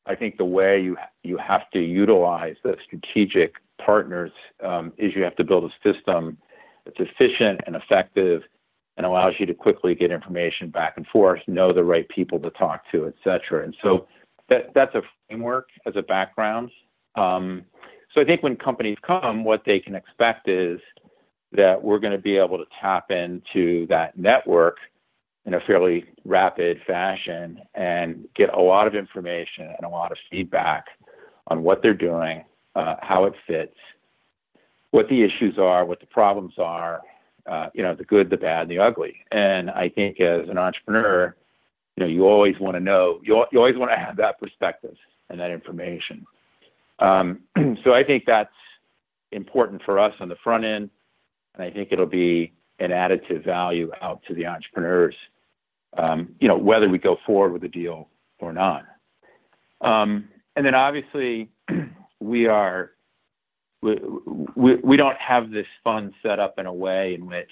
I 0.06 0.15
think 0.15 0.38
the 0.38 0.45
way 0.45 0.82
you 0.82 0.98
you 1.24 1.38
have 1.38 1.69
to 1.72 1.80
utilize 1.80 2.56
the 2.63 2.76
strategic 2.86 3.56
partners 3.84 4.32
um, 4.63 4.93
is 4.98 5.15
you 5.15 5.24
have 5.24 5.36
to 5.38 5.43
build 5.43 5.63
a 5.72 5.93
system 5.93 6.38
that's 6.86 6.98
efficient 7.00 7.62
and 7.65 7.76
effective 7.76 8.41
and 8.98 9.06
allows 9.06 9.34
you 9.39 9.45
to 9.45 9.54
quickly 9.54 9.95
get 9.95 10.12
information 10.12 10.69
back 10.69 10.95
and 10.98 11.08
forth, 11.08 11.39
know 11.48 11.72
the 11.72 11.84
right 11.84 12.08
people 12.10 12.38
to 12.39 12.50
talk 12.52 12.84
to, 12.91 13.08
et 13.08 13.13
cetera. 13.24 13.63
And 13.63 13.76
so 13.82 14.08
that, 14.50 14.72
that's 14.76 14.93
a 14.93 15.02
framework 15.28 15.69
as 15.86 15.93
a 15.95 16.02
background. 16.02 16.69
Um, 17.15 17.63
so 18.13 18.19
I 18.19 18.26
think 18.26 18.43
when 18.43 18.58
companies 18.58 18.98
come, 19.06 19.45
what 19.45 19.62
they 19.65 19.80
can 19.80 19.95
expect 19.95 20.50
is 20.50 20.82
that 21.51 21.83
we're 21.83 21.99
going 21.99 22.13
to 22.13 22.19
be 22.19 22.38
able 22.38 22.57
to 22.57 22.65
tap 22.81 23.12
into 23.12 23.88
that 23.88 24.17
network 24.17 24.77
in 25.45 25.53
a 25.55 25.59
fairly 25.62 26.05
rapid 26.25 26.79
fashion 26.85 27.59
and 27.73 28.27
get 28.35 28.53
a 28.53 28.59
lot 28.59 28.85
of 28.85 28.95
information 28.95 29.65
and 29.65 29.83
a 29.83 29.89
lot 29.89 30.12
of 30.12 30.17
feedback 30.29 30.85
on 31.47 31.63
what 31.63 31.81
they're 31.81 31.93
doing, 31.93 32.43
uh, 32.75 32.95
how 33.01 33.25
it 33.25 33.33
fits, 33.47 33.75
what 34.91 35.07
the 35.09 35.23
issues 35.23 35.57
are, 35.57 35.85
what 35.85 35.99
the 35.99 36.05
problems 36.05 36.53
are, 36.59 37.01
uh, 37.49 37.69
you 37.73 37.81
know, 37.81 37.95
the 37.95 38.03
good, 38.03 38.29
the 38.29 38.38
bad, 38.38 38.63
and 38.63 38.71
the 38.71 38.77
ugly. 38.77 39.15
And 39.31 39.71
I 39.71 39.89
think 39.89 40.19
as 40.19 40.47
an 40.49 40.57
entrepreneur, 40.57 41.35
you 41.95 42.03
know, 42.03 42.09
you 42.09 42.27
always 42.27 42.59
want 42.59 42.75
to 42.75 42.79
know, 42.79 43.19
you, 43.23 43.43
you 43.51 43.57
always 43.57 43.75
want 43.75 43.91
to 43.91 43.97
have 43.97 44.17
that 44.17 44.39
perspective 44.39 44.95
and 45.29 45.39
that 45.39 45.49
information. 45.49 46.25
Um, 46.99 47.39
so 47.83 47.93
I 47.93 48.03
think 48.03 48.25
that's 48.27 48.53
important 49.31 49.81
for 49.83 49.99
us 49.99 50.13
on 50.19 50.29
the 50.29 50.35
front 50.43 50.63
end 50.63 50.89
and 51.55 51.63
I 51.63 51.71
think 51.71 51.89
it'll 51.91 52.05
be 52.05 52.53
an 52.79 52.91
additive 52.91 53.43
value 53.45 53.91
out 54.01 54.21
to 54.27 54.33
the 54.33 54.45
entrepreneurs, 54.45 55.15
um, 55.97 56.35
you 56.39 56.47
know, 56.47 56.57
whether 56.57 56.89
we 56.89 56.97
go 56.97 57.17
forward 57.25 57.51
with 57.53 57.62
the 57.62 57.67
deal 57.67 58.09
or 58.39 58.53
not. 58.53 58.83
Um, 59.81 60.29
and 60.55 60.65
then 60.65 60.75
obviously, 60.75 61.49
we 62.19 62.47
are 62.47 62.91
we, 63.81 63.97
we, 64.55 64.75
we 64.83 64.97
don't 64.97 65.17
have 65.17 65.51
this 65.51 65.65
fund 65.83 66.13
set 66.21 66.39
up 66.39 66.55
in 66.57 66.65
a 66.65 66.73
way 66.73 67.13
in 67.13 67.25
which, 67.25 67.51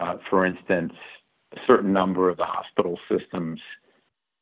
uh, 0.00 0.14
for 0.30 0.46
instance, 0.46 0.92
a 1.54 1.58
certain 1.66 1.92
number 1.92 2.30
of 2.30 2.36
the 2.36 2.44
hospital 2.44 2.98
systems 3.10 3.60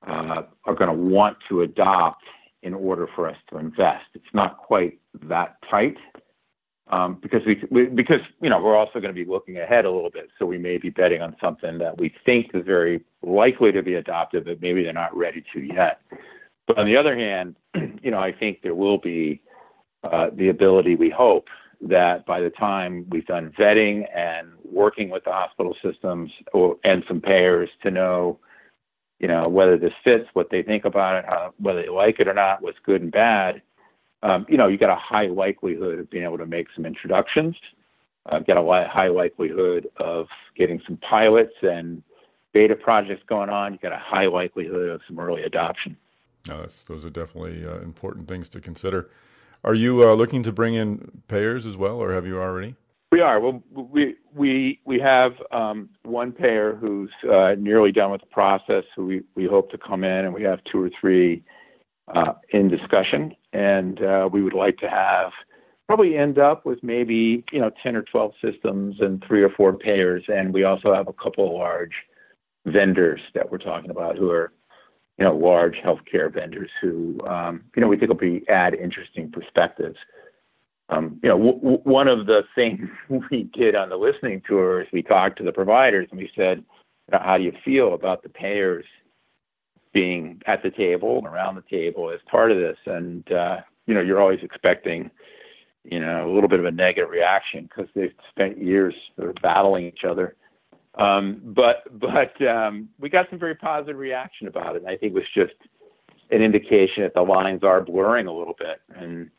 uh, 0.06 0.42
are 0.64 0.74
going 0.74 0.90
to 0.90 0.92
want 0.92 1.36
to 1.48 1.62
adopt 1.62 2.22
in 2.62 2.74
order 2.74 3.08
for 3.14 3.28
us 3.28 3.36
to 3.50 3.58
invest. 3.58 4.04
It's 4.14 4.24
not 4.32 4.58
quite 4.58 5.00
that 5.24 5.56
tight 5.70 5.96
um, 6.90 7.18
because 7.20 7.42
we, 7.46 7.62
we, 7.70 7.86
because 7.86 8.20
you 8.40 8.48
know 8.48 8.60
we're 8.60 8.76
also 8.76 9.00
going 9.00 9.14
to 9.14 9.24
be 9.24 9.28
looking 9.28 9.58
ahead 9.58 9.84
a 9.84 9.90
little 9.90 10.10
bit, 10.10 10.28
so 10.38 10.46
we 10.46 10.58
may 10.58 10.78
be 10.78 10.90
betting 10.90 11.20
on 11.20 11.36
something 11.40 11.78
that 11.78 11.98
we 11.98 12.14
think 12.24 12.50
is 12.54 12.64
very 12.64 13.04
likely 13.22 13.72
to 13.72 13.82
be 13.82 13.94
adopted, 13.94 14.44
but 14.44 14.60
maybe 14.62 14.82
they're 14.82 14.92
not 14.92 15.16
ready 15.16 15.44
to 15.52 15.60
yet. 15.60 16.00
But 16.66 16.78
on 16.78 16.86
the 16.86 16.96
other 16.96 17.16
hand, 17.16 17.56
you 18.02 18.10
know 18.10 18.18
I 18.18 18.32
think 18.32 18.62
there 18.62 18.74
will 18.74 18.98
be 18.98 19.42
uh, 20.04 20.28
the 20.34 20.48
ability, 20.48 20.94
we 20.94 21.10
hope, 21.10 21.48
that 21.80 22.24
by 22.26 22.40
the 22.40 22.50
time 22.50 23.06
we've 23.10 23.26
done 23.26 23.52
vetting 23.58 24.04
and 24.16 24.48
working 24.64 25.10
with 25.10 25.24
the 25.24 25.32
hospital 25.32 25.76
systems 25.84 26.30
or, 26.52 26.76
and 26.84 27.04
some 27.06 27.20
payers 27.20 27.68
to 27.82 27.90
know, 27.90 28.38
you 29.18 29.28
know, 29.28 29.48
whether 29.48 29.76
this 29.76 29.92
fits, 30.02 30.24
what 30.32 30.50
they 30.50 30.62
think 30.62 30.84
about 30.84 31.16
it, 31.16 31.24
how, 31.26 31.52
whether 31.58 31.82
they 31.82 31.88
like 31.88 32.20
it 32.20 32.28
or 32.28 32.34
not, 32.34 32.62
what's 32.62 32.78
good 32.84 33.02
and 33.02 33.12
bad 33.12 33.62
um, 34.22 34.46
you 34.48 34.56
know, 34.56 34.66
you 34.66 34.78
got 34.78 34.90
a 34.90 34.96
high 34.96 35.26
likelihood 35.26 35.98
of 35.98 36.10
being 36.10 36.24
able 36.24 36.38
to 36.38 36.46
make 36.46 36.66
some 36.74 36.84
introductions, 36.84 37.56
uh, 38.26 38.40
get 38.40 38.56
a 38.56 38.88
high 38.90 39.08
likelihood 39.08 39.88
of 39.98 40.26
getting 40.56 40.80
some 40.86 40.96
pilots 40.98 41.54
and 41.62 42.02
beta 42.52 42.74
projects 42.74 43.22
going 43.28 43.48
on. 43.48 43.72
You 43.72 43.78
got 43.78 43.92
a 43.92 44.02
high 44.02 44.26
likelihood 44.26 44.88
of 44.88 45.00
some 45.06 45.18
early 45.18 45.42
adoption. 45.42 45.96
No, 46.46 46.66
those 46.86 47.04
are 47.04 47.10
definitely 47.10 47.64
uh, 47.64 47.80
important 47.80 48.28
things 48.28 48.48
to 48.50 48.60
consider. 48.60 49.10
Are 49.64 49.74
you 49.74 50.08
uh, 50.08 50.14
looking 50.14 50.42
to 50.44 50.52
bring 50.52 50.74
in 50.74 51.22
payers 51.28 51.66
as 51.66 51.76
well, 51.76 51.96
or 51.96 52.12
have 52.12 52.26
you 52.26 52.40
already? 52.40 52.74
We 53.10 53.20
are. 53.20 53.40
Well, 53.40 53.62
we 53.72 54.16
we 54.34 54.80
we 54.84 55.00
have 55.00 55.32
um, 55.50 55.88
one 56.04 56.30
payer 56.32 56.76
who's 56.76 57.10
uh, 57.30 57.54
nearly 57.58 57.90
done 57.90 58.10
with 58.10 58.20
the 58.20 58.26
process. 58.26 58.84
Who 58.94 59.06
we 59.06 59.22
we 59.34 59.46
hope 59.46 59.70
to 59.70 59.78
come 59.78 60.04
in, 60.04 60.26
and 60.26 60.34
we 60.34 60.42
have 60.42 60.60
two 60.70 60.82
or 60.82 60.90
three 61.00 61.42
uh, 62.14 62.32
in 62.50 62.68
discussion, 62.68 63.34
and 63.52 64.02
uh, 64.02 64.28
we 64.32 64.42
would 64.42 64.54
like 64.54 64.78
to 64.78 64.88
have 64.88 65.32
probably 65.86 66.16
end 66.16 66.38
up 66.38 66.66
with 66.66 66.78
maybe 66.82 67.44
you 67.50 67.60
know 67.60 67.70
10 67.82 67.96
or 67.96 68.02
12 68.02 68.32
systems 68.42 68.96
and 69.00 69.24
three 69.26 69.42
or 69.42 69.50
four 69.50 69.76
payers, 69.76 70.24
and 70.28 70.52
we 70.52 70.64
also 70.64 70.94
have 70.94 71.08
a 71.08 71.12
couple 71.12 71.46
of 71.46 71.52
large 71.52 71.92
vendors 72.66 73.20
that 73.34 73.50
we're 73.50 73.58
talking 73.58 73.90
about 73.90 74.16
who 74.16 74.30
are 74.30 74.52
you 75.18 75.24
know 75.24 75.34
large 75.34 75.76
healthcare 75.76 76.32
vendors 76.32 76.70
who 76.80 77.18
um, 77.26 77.64
you 77.76 77.80
know 77.80 77.88
we 77.88 77.96
think 77.96 78.10
will 78.10 78.16
be 78.16 78.44
add 78.48 78.74
interesting 78.74 79.30
perspectives. 79.30 79.96
Um, 80.90 81.20
you 81.22 81.28
know, 81.28 81.36
w- 81.36 81.60
w- 81.60 81.80
one 81.84 82.08
of 82.08 82.24
the 82.26 82.42
things 82.54 82.88
we 83.30 83.50
did 83.52 83.74
on 83.74 83.90
the 83.90 83.96
listening 83.96 84.42
tour 84.48 84.82
is 84.82 84.88
we 84.92 85.02
talked 85.02 85.36
to 85.38 85.44
the 85.44 85.52
providers 85.52 86.08
and 86.10 86.18
we 86.18 86.30
said, 86.34 86.64
how 87.12 87.36
do 87.36 87.44
you 87.44 87.52
feel 87.64 87.94
about 87.94 88.22
the 88.22 88.28
payers 88.28 88.84
being 89.98 90.40
at 90.46 90.62
the 90.62 90.70
table, 90.70 91.18
and 91.18 91.26
around 91.26 91.56
the 91.56 91.64
table 91.78 92.04
as 92.14 92.20
part 92.30 92.52
of 92.52 92.58
this. 92.58 92.78
And, 92.86 93.24
uh, 93.32 93.56
you 93.86 93.94
know, 93.94 94.00
you're 94.00 94.20
always 94.20 94.38
expecting, 94.42 95.10
you 95.82 95.98
know, 95.98 96.16
a 96.28 96.32
little 96.32 96.48
bit 96.48 96.60
of 96.60 96.66
a 96.66 96.70
negative 96.70 97.10
reaction 97.10 97.60
because 97.64 97.88
they've 97.94 98.14
spent 98.30 98.62
years 98.62 98.94
sort 99.16 99.30
of 99.30 99.36
battling 99.42 99.86
each 99.86 100.04
other. 100.08 100.36
Um, 100.94 101.40
but 101.44 101.76
but 101.98 102.34
um, 102.46 102.88
we 103.00 103.08
got 103.08 103.26
some 103.30 103.40
very 103.40 103.56
positive 103.56 103.98
reaction 103.98 104.46
about 104.46 104.76
it. 104.76 104.82
And 104.82 104.90
I 104.90 104.96
think 104.96 105.12
it 105.14 105.20
was 105.22 105.30
just 105.34 105.58
an 106.30 106.42
indication 106.42 107.02
that 107.02 107.14
the 107.14 107.22
lines 107.22 107.62
are 107.64 107.80
blurring 107.80 108.26
a 108.28 108.32
little 108.32 108.56
bit. 108.58 108.80
And 108.94 109.30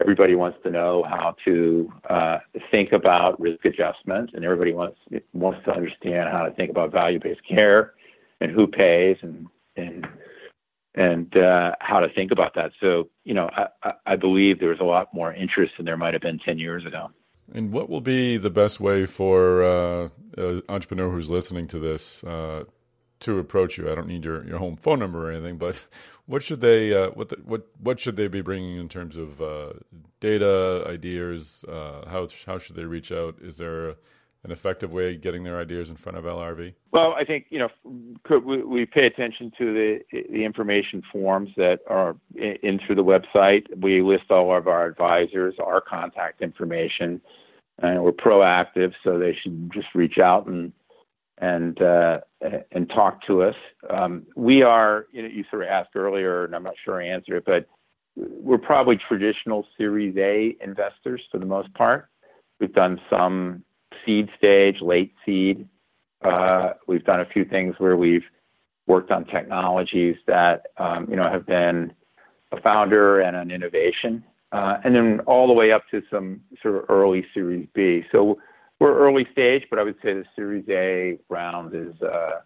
everybody 0.00 0.34
wants 0.34 0.58
to 0.64 0.70
know 0.70 1.04
how 1.08 1.36
to 1.46 1.90
uh, 2.10 2.38
think 2.70 2.92
about 2.92 3.40
risk 3.40 3.64
adjustment, 3.64 4.30
and 4.34 4.44
everybody 4.44 4.72
wants 4.72 4.98
wants 5.32 5.60
to 5.64 5.72
understand 5.72 6.28
how 6.30 6.42
to 6.42 6.50
think 6.52 6.70
about 6.70 6.92
value-based 6.92 7.46
care 7.48 7.94
and 8.40 8.50
who 8.50 8.66
pays 8.66 9.16
and 9.22 9.46
and 9.76 10.06
and 10.94 11.34
uh, 11.36 11.72
how 11.80 12.00
to 12.00 12.08
think 12.14 12.32
about 12.32 12.54
that. 12.54 12.72
So, 12.80 13.08
you 13.24 13.32
know, 13.32 13.48
I, 13.82 13.92
I 14.04 14.16
believe 14.16 14.60
there's 14.60 14.80
a 14.80 14.84
lot 14.84 15.08
more 15.14 15.32
interest 15.32 15.72
than 15.76 15.86
there 15.86 15.96
might 15.96 16.12
have 16.12 16.20
been 16.20 16.38
10 16.38 16.58
years 16.58 16.84
ago. 16.84 17.10
And 17.54 17.72
what 17.72 17.88
will 17.88 18.00
be 18.00 18.36
the 18.36 18.50
best 18.50 18.78
way 18.78 19.06
for 19.06 19.62
uh, 19.62 20.08
an 20.36 20.62
entrepreneur 20.68 21.10
who's 21.10 21.30
listening 21.30 21.66
to 21.68 21.78
this 21.78 22.22
uh, 22.24 22.64
to 23.20 23.38
approach 23.38 23.78
you? 23.78 23.90
I 23.90 23.94
don't 23.94 24.06
need 24.06 24.24
your, 24.24 24.46
your 24.46 24.58
home 24.58 24.76
phone 24.76 24.98
number 24.98 25.28
or 25.28 25.32
anything, 25.32 25.56
but 25.56 25.86
what 26.26 26.42
should 26.42 26.60
they 26.60 26.94
uh, 26.94 27.10
what 27.10 27.30
the, 27.30 27.36
what 27.44 27.68
what 27.78 27.98
should 27.98 28.16
they 28.16 28.28
be 28.28 28.42
bringing 28.42 28.76
in 28.76 28.88
terms 28.88 29.16
of 29.16 29.40
uh, 29.40 29.72
data 30.20 30.84
ideas? 30.86 31.64
Uh, 31.68 32.08
how 32.08 32.28
how 32.46 32.58
should 32.58 32.76
they 32.76 32.84
reach 32.84 33.10
out? 33.10 33.36
Is 33.40 33.56
there 33.56 33.96
an 34.44 34.50
effective 34.50 34.90
way 34.90 35.14
of 35.14 35.20
getting 35.20 35.44
their 35.44 35.58
ideas 35.58 35.88
in 35.88 35.96
front 35.96 36.18
of 36.18 36.24
LRV? 36.24 36.74
Well, 36.92 37.14
I 37.16 37.24
think 37.24 37.46
you 37.50 37.58
know 37.58 37.68
we, 38.44 38.62
we 38.62 38.86
pay 38.86 39.06
attention 39.06 39.52
to 39.58 39.72
the 39.72 39.98
the 40.12 40.44
information 40.44 41.02
forms 41.12 41.50
that 41.56 41.80
are 41.88 42.16
in, 42.34 42.56
in 42.62 42.80
through 42.84 42.96
the 42.96 43.04
website. 43.04 43.64
We 43.80 44.02
list 44.02 44.30
all 44.30 44.56
of 44.56 44.66
our 44.66 44.86
advisors, 44.86 45.54
our 45.62 45.80
contact 45.80 46.42
information, 46.42 47.20
and 47.78 48.02
we're 48.02 48.12
proactive, 48.12 48.92
so 49.04 49.18
they 49.18 49.36
should 49.42 49.70
just 49.72 49.88
reach 49.94 50.18
out 50.18 50.46
and 50.46 50.72
and 51.38 51.80
uh, 51.80 52.18
and 52.72 52.88
talk 52.88 53.24
to 53.26 53.42
us. 53.42 53.56
Um, 53.90 54.26
we 54.36 54.62
are, 54.62 55.06
you 55.12 55.22
know, 55.22 55.28
you 55.28 55.44
sort 55.50 55.62
of 55.62 55.68
asked 55.68 55.94
earlier, 55.94 56.44
and 56.44 56.54
I'm 56.54 56.62
not 56.62 56.74
sure 56.84 57.02
I 57.02 57.06
answered 57.06 57.36
it, 57.36 57.44
but 57.46 57.66
we're 58.16 58.58
probably 58.58 58.98
traditional 59.08 59.66
Series 59.78 60.16
A 60.16 60.56
investors 60.62 61.22
for 61.30 61.38
the 61.38 61.46
most 61.46 61.72
part. 61.74 62.08
We've 62.60 62.72
done 62.72 63.00
some 63.08 63.64
seed 64.04 64.28
stage, 64.36 64.76
late 64.80 65.14
seed. 65.24 65.68
Uh, 66.22 66.74
we've 66.86 67.04
done 67.04 67.20
a 67.20 67.26
few 67.26 67.44
things 67.44 67.74
where 67.78 67.96
we've 67.96 68.24
worked 68.86 69.10
on 69.10 69.24
technologies 69.24 70.16
that 70.26 70.66
um, 70.78 71.06
you 71.08 71.16
know 71.16 71.30
have 71.30 71.46
been 71.46 71.92
a 72.52 72.60
founder 72.60 73.20
and 73.20 73.36
an 73.36 73.50
innovation, 73.50 74.24
uh, 74.52 74.76
and 74.84 74.94
then 74.94 75.20
all 75.26 75.46
the 75.46 75.52
way 75.52 75.72
up 75.72 75.82
to 75.90 76.02
some 76.10 76.40
sort 76.62 76.76
of 76.76 76.84
early 76.88 77.24
Series 77.34 77.66
B. 77.74 78.02
So 78.12 78.38
we're 78.80 78.98
early 78.98 79.26
stage, 79.32 79.62
but 79.70 79.78
I 79.78 79.84
would 79.84 79.96
say 79.96 80.14
the 80.14 80.24
Series 80.34 80.64
A 80.68 81.18
round 81.32 81.74
is 81.74 82.00
uh, 82.02 82.40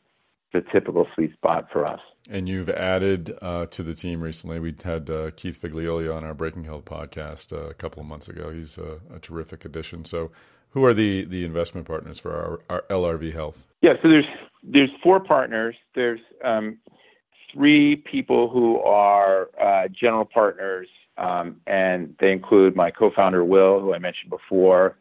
the 0.52 0.62
typical 0.72 1.06
sweet 1.14 1.32
spot 1.34 1.66
for 1.72 1.86
us. 1.86 2.00
And 2.28 2.48
you've 2.48 2.68
added 2.68 3.32
uh, 3.40 3.66
to 3.66 3.82
the 3.82 3.94
team 3.94 4.20
recently. 4.20 4.58
We 4.58 4.74
had 4.82 5.08
uh, 5.08 5.30
Keith 5.36 5.60
Figlioli 5.60 6.14
on 6.14 6.24
our 6.24 6.34
Breaking 6.34 6.64
Health 6.64 6.84
podcast 6.84 7.52
uh, 7.52 7.68
a 7.68 7.74
couple 7.74 8.00
of 8.00 8.06
months 8.06 8.28
ago. 8.28 8.50
He's 8.50 8.76
a, 8.78 9.00
a, 9.14 9.18
terrific 9.20 9.64
addition. 9.64 10.04
So, 10.04 10.32
who 10.70 10.84
are 10.84 10.94
the, 10.94 11.24
the 11.24 11.44
investment 11.44 11.86
partners 11.86 12.18
for 12.18 12.60
our, 12.68 12.82
our 12.90 13.00
LRV 13.00 13.32
Health? 13.32 13.66
Yeah, 13.82 13.94
so 14.02 14.08
there's 14.08 14.26
there's 14.62 14.90
four 15.02 15.20
partners. 15.20 15.76
There's 15.94 16.20
um, 16.44 16.78
three 17.52 17.96
people 17.96 18.50
who 18.50 18.80
are 18.80 19.48
uh, 19.62 19.88
general 19.88 20.24
partners, 20.24 20.88
um, 21.18 21.60
and 21.66 22.14
they 22.20 22.32
include 22.32 22.74
my 22.74 22.90
co-founder 22.90 23.44
Will, 23.44 23.80
who 23.80 23.94
I 23.94 23.98
mentioned 23.98 24.30
before, 24.30 24.98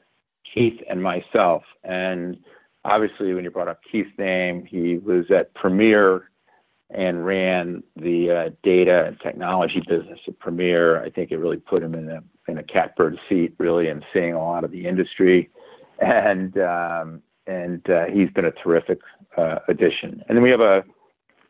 Keith, 0.53 0.79
and 0.89 1.01
myself. 1.01 1.63
And 1.83 2.37
obviously, 2.83 3.33
when 3.33 3.43
you 3.43 3.49
brought 3.49 3.67
up 3.67 3.79
Keith's 3.91 4.17
name, 4.17 4.65
he 4.65 4.97
was 4.97 5.25
at 5.31 5.53
Premier 5.55 6.29
and 6.91 7.25
ran 7.25 7.83
the 7.95 8.29
uh, 8.29 8.49
data 8.63 9.05
and 9.07 9.19
technology 9.19 9.81
business 9.87 10.19
at 10.27 10.39
Premier. 10.39 11.03
I 11.03 11.09
think 11.09 11.31
it 11.31 11.37
really 11.37 11.57
put 11.57 11.81
him 11.81 11.95
in 11.95 12.09
a 12.09 12.21
in 12.47 12.59
a 12.59 12.63
catbird 12.63 13.17
seat, 13.27 13.55
really, 13.57 13.89
and 13.89 14.05
seeing 14.13 14.33
a 14.33 14.39
lot 14.39 14.63
of 14.63 14.71
the 14.71 14.85
industry. 14.85 15.49
And 15.99 16.57
um, 16.57 17.21
and 17.47 17.87
uh, 17.89 18.05
he's 18.05 18.29
been 18.31 18.45
a 18.45 18.51
terrific 18.51 18.99
uh, 19.37 19.59
addition. 19.67 20.23
And 20.27 20.37
then 20.37 20.41
we 20.41 20.49
have 20.49 20.61
a 20.61 20.83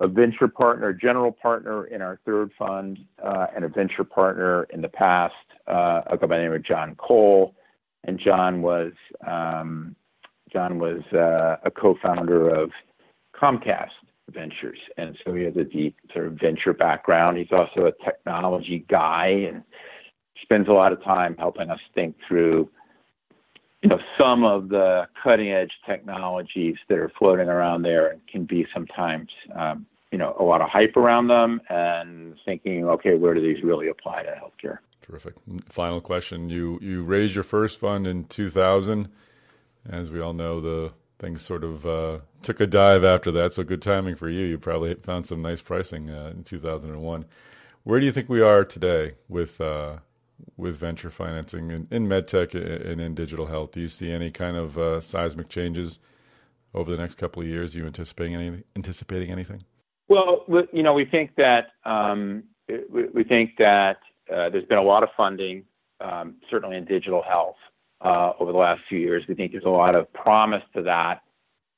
a 0.02 0.08
venture 0.08 0.48
partner, 0.48 0.92
general 0.94 1.32
partner 1.32 1.86
in 1.86 2.02
our 2.02 2.20
third 2.26 2.52
fund, 2.60 3.00
uh, 3.24 3.48
and 3.56 3.64
a 3.64 3.70
venture 3.70 4.04
partner 4.04 4.64
in 4.66 4.82
the 4.82 4.90
past, 4.90 5.34
uh, 5.68 6.02
a 6.08 6.18
guy 6.18 6.28
by 6.28 6.38
the 6.38 6.44
name 6.44 6.54
of 6.54 6.64
John 6.64 6.96
Cole. 6.96 7.56
And 8.04 8.20
John 8.20 8.62
was 8.62 8.92
um, 9.26 9.96
John 10.52 10.80
was 10.80 11.02
uh, 11.14 11.58
a 11.64 11.72
co-founder 11.72 12.50
of 12.50 12.72
Comcast 13.36 13.90
Ventures, 14.32 14.80
and 14.98 15.18
so 15.24 15.34
he 15.34 15.44
has 15.44 15.56
a 15.56 15.64
deep 15.64 15.96
sort 16.14 16.28
of 16.28 16.34
venture 16.34 16.74
background. 16.74 17.38
He's 17.38 17.52
also 17.52 17.88
a 17.88 18.04
technology 18.04 18.86
guy 18.90 19.28
and 19.28 19.64
spends 20.42 20.68
a 20.68 20.72
lot 20.72 20.92
of 20.92 21.04
time 21.04 21.36
helping 21.38 21.70
us 21.70 21.80
think 21.94 22.16
through 22.28 22.70
you 23.86 23.90
know 23.90 24.00
some 24.18 24.44
of 24.44 24.70
the 24.70 25.08
cutting 25.24 25.52
edge 25.52 25.70
technologies 25.86 26.76
that 26.90 26.98
are 26.98 27.12
floating 27.20 27.50
around 27.50 27.84
there 27.84 28.18
can 28.28 28.44
be 28.44 28.66
sometimes 28.74 29.30
um, 29.56 29.86
you 30.12 30.18
know 30.18 30.36
a 30.40 30.44
lot 30.44 30.60
of 30.60 30.70
hype 30.70 30.98
around 30.98 31.28
them 31.28 31.62
and 31.70 32.34
thinking 32.46 32.86
okay 32.86 33.14
where 33.14 33.36
do 33.36 33.42
these 33.42 33.64
really 33.64 33.88
apply 33.88 34.24
to 34.24 34.30
healthcare? 34.30 34.80
Terrific. 35.04 35.36
Final 35.70 36.02
question. 36.02 36.50
You 36.50 36.80
you 36.82 37.04
raised 37.04 37.36
your 37.36 37.44
first 37.44 37.80
fund 37.80 38.08
in 38.08 38.24
2000 38.24 39.08
as 39.88 40.10
we 40.10 40.20
all 40.20 40.34
know 40.34 40.60
the 40.60 40.94
things 41.20 41.44
sort 41.44 41.64
of 41.64 41.86
uh, 41.86 42.20
took 42.42 42.60
a 42.60 42.66
dive 42.66 43.04
after 43.04 43.32
that 43.34 43.54
so 43.54 43.64
good 43.64 43.84
timing 43.84 44.16
for 44.16 44.30
you. 44.30 44.46
You 44.46 44.58
probably 44.58 44.96
found 44.96 45.28
some 45.28 45.44
nice 45.44 45.62
pricing 45.62 46.10
uh, 46.10 46.32
in 46.34 46.44
2001 46.44 47.26
where 47.84 48.00
do 48.00 48.06
you 48.08 48.12
think 48.12 48.30
we 48.30 48.42
are 48.42 48.66
today 48.66 49.14
with 49.30 49.62
uh, 49.62 49.98
with 50.58 50.78
venture 50.78 51.10
financing 51.10 51.72
in, 51.72 51.88
in 51.92 52.08
medtech 52.08 52.54
and 52.54 53.02
in 53.02 53.14
digital 53.14 53.48
health? 53.48 53.72
Do 53.72 53.82
you 53.82 53.88
see 53.88 54.12
any 54.12 54.32
kind 54.32 54.58
of 54.58 54.78
uh, 54.78 55.02
seismic 55.02 55.50
changes 55.50 56.00
over 56.74 56.92
the 56.92 56.98
next 56.98 57.16
couple 57.16 57.42
of 57.42 57.48
years? 57.48 57.76
Are 57.76 57.80
you 57.80 57.86
anticipating 57.86 58.36
any, 58.36 58.64
anticipating 58.76 59.32
anything? 59.32 59.64
Well, 60.08 60.46
you 60.72 60.84
know, 60.84 60.94
we 60.94 61.06
think 61.06 61.36
that 61.36 61.68
um, 61.84 62.44
we 62.68 63.24
think 63.24 63.52
that 63.58 63.98
uh, 64.32 64.50
there's 64.50 64.66
been 64.66 64.78
a 64.78 64.84
lot 64.84 65.04
of 65.04 65.10
funding, 65.18 65.64
um, 66.00 66.36
certainly 66.50 66.78
in 66.78 66.86
digital 66.86 67.24
health, 67.24 67.56
uh, 68.02 68.34
over 68.40 68.52
the 68.52 68.58
last 68.58 68.82
few 68.88 69.00
years. 69.00 69.24
We 69.28 69.36
think 69.36 69.52
there's 69.52 69.66
a 69.66 69.70
lot 69.70 69.96
of 69.96 70.12
promise 70.14 70.64
to 70.76 70.84
that. 70.84 71.22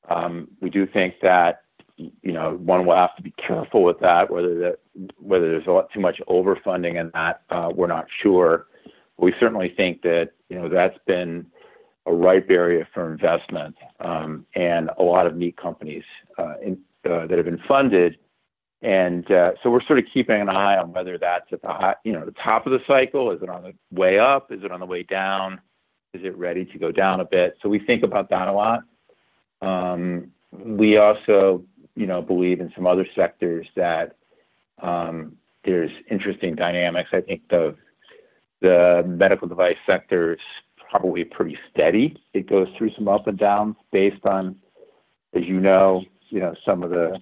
Um, 0.08 0.48
we 0.60 0.70
do 0.70 0.86
think 0.86 1.14
that 1.22 1.62
you 1.98 2.32
know, 2.32 2.54
one 2.62 2.86
will 2.86 2.96
have 2.96 3.16
to 3.16 3.22
be 3.22 3.32
careful 3.32 3.82
with 3.82 3.98
that. 4.00 4.30
Whether 4.30 4.58
that 4.60 4.78
whether 5.18 5.48
there's 5.50 5.66
a 5.66 5.70
lot 5.70 5.92
too 5.92 6.00
much 6.00 6.20
overfunding 6.28 7.00
in 7.00 7.10
that, 7.14 7.42
uh, 7.50 7.70
we're 7.74 7.88
not 7.88 8.06
sure. 8.22 8.66
We 9.16 9.34
certainly 9.40 9.72
think 9.76 10.02
that 10.02 10.30
you 10.48 10.58
know 10.58 10.68
that's 10.68 10.98
been 11.06 11.46
a 12.06 12.12
ripe 12.12 12.46
area 12.50 12.86
for 12.94 13.12
investment, 13.12 13.76
um, 14.00 14.46
and 14.54 14.90
a 14.98 15.02
lot 15.02 15.26
of 15.26 15.36
neat 15.36 15.56
companies 15.56 16.04
uh, 16.38 16.54
in, 16.64 16.78
uh, 17.04 17.26
that 17.26 17.36
have 17.36 17.44
been 17.44 17.62
funded. 17.68 18.16
And 18.80 19.28
uh, 19.30 19.52
so 19.62 19.70
we're 19.70 19.82
sort 19.82 19.98
of 19.98 20.04
keeping 20.14 20.40
an 20.40 20.48
eye 20.48 20.76
on 20.76 20.92
whether 20.92 21.18
that's 21.18 21.46
at 21.52 21.62
the 21.62 21.68
high, 21.68 21.96
you 22.04 22.12
know 22.12 22.24
the 22.24 22.34
top 22.42 22.66
of 22.66 22.72
the 22.72 22.80
cycle. 22.86 23.32
Is 23.32 23.42
it 23.42 23.48
on 23.48 23.64
the 23.64 23.74
way 23.90 24.20
up? 24.20 24.52
Is 24.52 24.62
it 24.62 24.70
on 24.70 24.78
the 24.78 24.86
way 24.86 25.02
down? 25.02 25.60
Is 26.14 26.22
it 26.24 26.36
ready 26.36 26.64
to 26.64 26.78
go 26.78 26.92
down 26.92 27.20
a 27.20 27.24
bit? 27.24 27.58
So 27.60 27.68
we 27.68 27.80
think 27.80 28.04
about 28.04 28.30
that 28.30 28.46
a 28.46 28.52
lot. 28.52 28.80
Um, 29.60 30.30
we 30.52 30.96
also 30.96 31.64
you 31.98 32.06
know, 32.06 32.22
believe 32.22 32.60
in 32.60 32.70
some 32.76 32.86
other 32.86 33.06
sectors 33.16 33.66
that 33.74 34.14
um, 34.80 35.36
there's 35.64 35.90
interesting 36.08 36.54
dynamics. 36.54 37.10
I 37.12 37.20
think 37.20 37.42
the 37.50 37.74
the 38.60 39.02
medical 39.04 39.48
device 39.48 39.76
sector 39.84 40.34
is 40.34 40.40
probably 40.90 41.24
pretty 41.24 41.58
steady. 41.70 42.16
It 42.34 42.48
goes 42.48 42.68
through 42.76 42.90
some 42.94 43.08
up 43.08 43.26
and 43.26 43.36
downs 43.36 43.76
based 43.92 44.24
on, 44.24 44.56
as 45.34 45.42
you 45.44 45.58
know, 45.58 46.04
you 46.28 46.38
know 46.38 46.54
some 46.64 46.84
of 46.84 46.90
the 46.90 47.18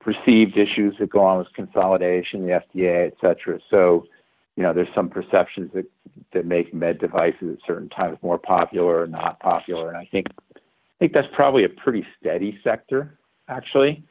perceived 0.00 0.56
issues 0.56 0.94
that 0.98 1.10
go 1.10 1.20
on 1.20 1.38
with 1.38 1.52
consolidation, 1.54 2.46
the 2.46 2.62
FDA, 2.74 3.08
et 3.08 3.14
cetera. 3.20 3.60
So, 3.70 4.06
you 4.56 4.62
know, 4.62 4.72
there's 4.72 4.88
some 4.94 5.10
perceptions 5.10 5.70
that 5.74 5.84
that 6.32 6.46
make 6.46 6.72
med 6.72 6.98
devices 6.98 7.58
at 7.58 7.66
certain 7.66 7.90
times 7.90 8.16
more 8.22 8.38
popular 8.38 9.02
or 9.02 9.06
not 9.06 9.38
popular, 9.40 9.88
and 9.88 9.98
I 9.98 10.08
think 10.10 10.28
I 10.56 10.98
think 10.98 11.12
that's 11.12 11.28
probably 11.34 11.64
a 11.64 11.68
pretty 11.68 12.06
steady 12.18 12.58
sector 12.64 13.18
actually. 13.48 14.04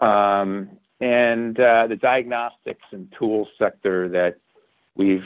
Um, 0.00 0.70
and 1.00 1.58
uh, 1.58 1.86
the 1.88 1.96
diagnostics 1.96 2.84
and 2.92 3.12
tools 3.18 3.48
sector 3.58 4.08
that 4.10 4.36
we've 4.96 5.24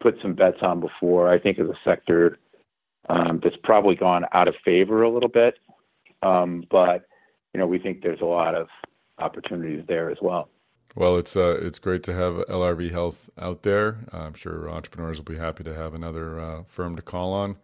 put 0.00 0.16
some 0.22 0.34
bets 0.34 0.58
on 0.62 0.80
before, 0.80 1.30
I 1.30 1.38
think 1.38 1.58
is 1.58 1.68
a 1.68 1.78
sector 1.84 2.38
um, 3.08 3.40
that's 3.42 3.56
probably 3.62 3.94
gone 3.94 4.24
out 4.32 4.48
of 4.48 4.54
favor 4.64 5.02
a 5.02 5.10
little 5.10 5.28
bit. 5.28 5.58
Um, 6.22 6.64
but 6.70 7.06
you 7.52 7.60
know, 7.60 7.66
we 7.66 7.78
think 7.78 8.02
there's 8.02 8.20
a 8.20 8.26
lot 8.26 8.54
of 8.54 8.68
opportunities 9.18 9.84
there 9.88 10.10
as 10.10 10.18
well. 10.22 10.48
Well, 10.94 11.16
it's 11.18 11.36
uh, 11.36 11.58
it's 11.62 11.78
great 11.78 12.02
to 12.04 12.14
have 12.14 12.34
LRV 12.48 12.90
Health 12.90 13.30
out 13.38 13.62
there. 13.62 13.98
I'm 14.12 14.34
sure 14.34 14.68
entrepreneurs 14.68 15.18
will 15.18 15.24
be 15.24 15.36
happy 15.36 15.62
to 15.64 15.74
have 15.74 15.94
another 15.94 16.40
uh, 16.40 16.62
firm 16.66 16.96
to 16.96 17.02
call 17.02 17.32
on, 17.32 17.56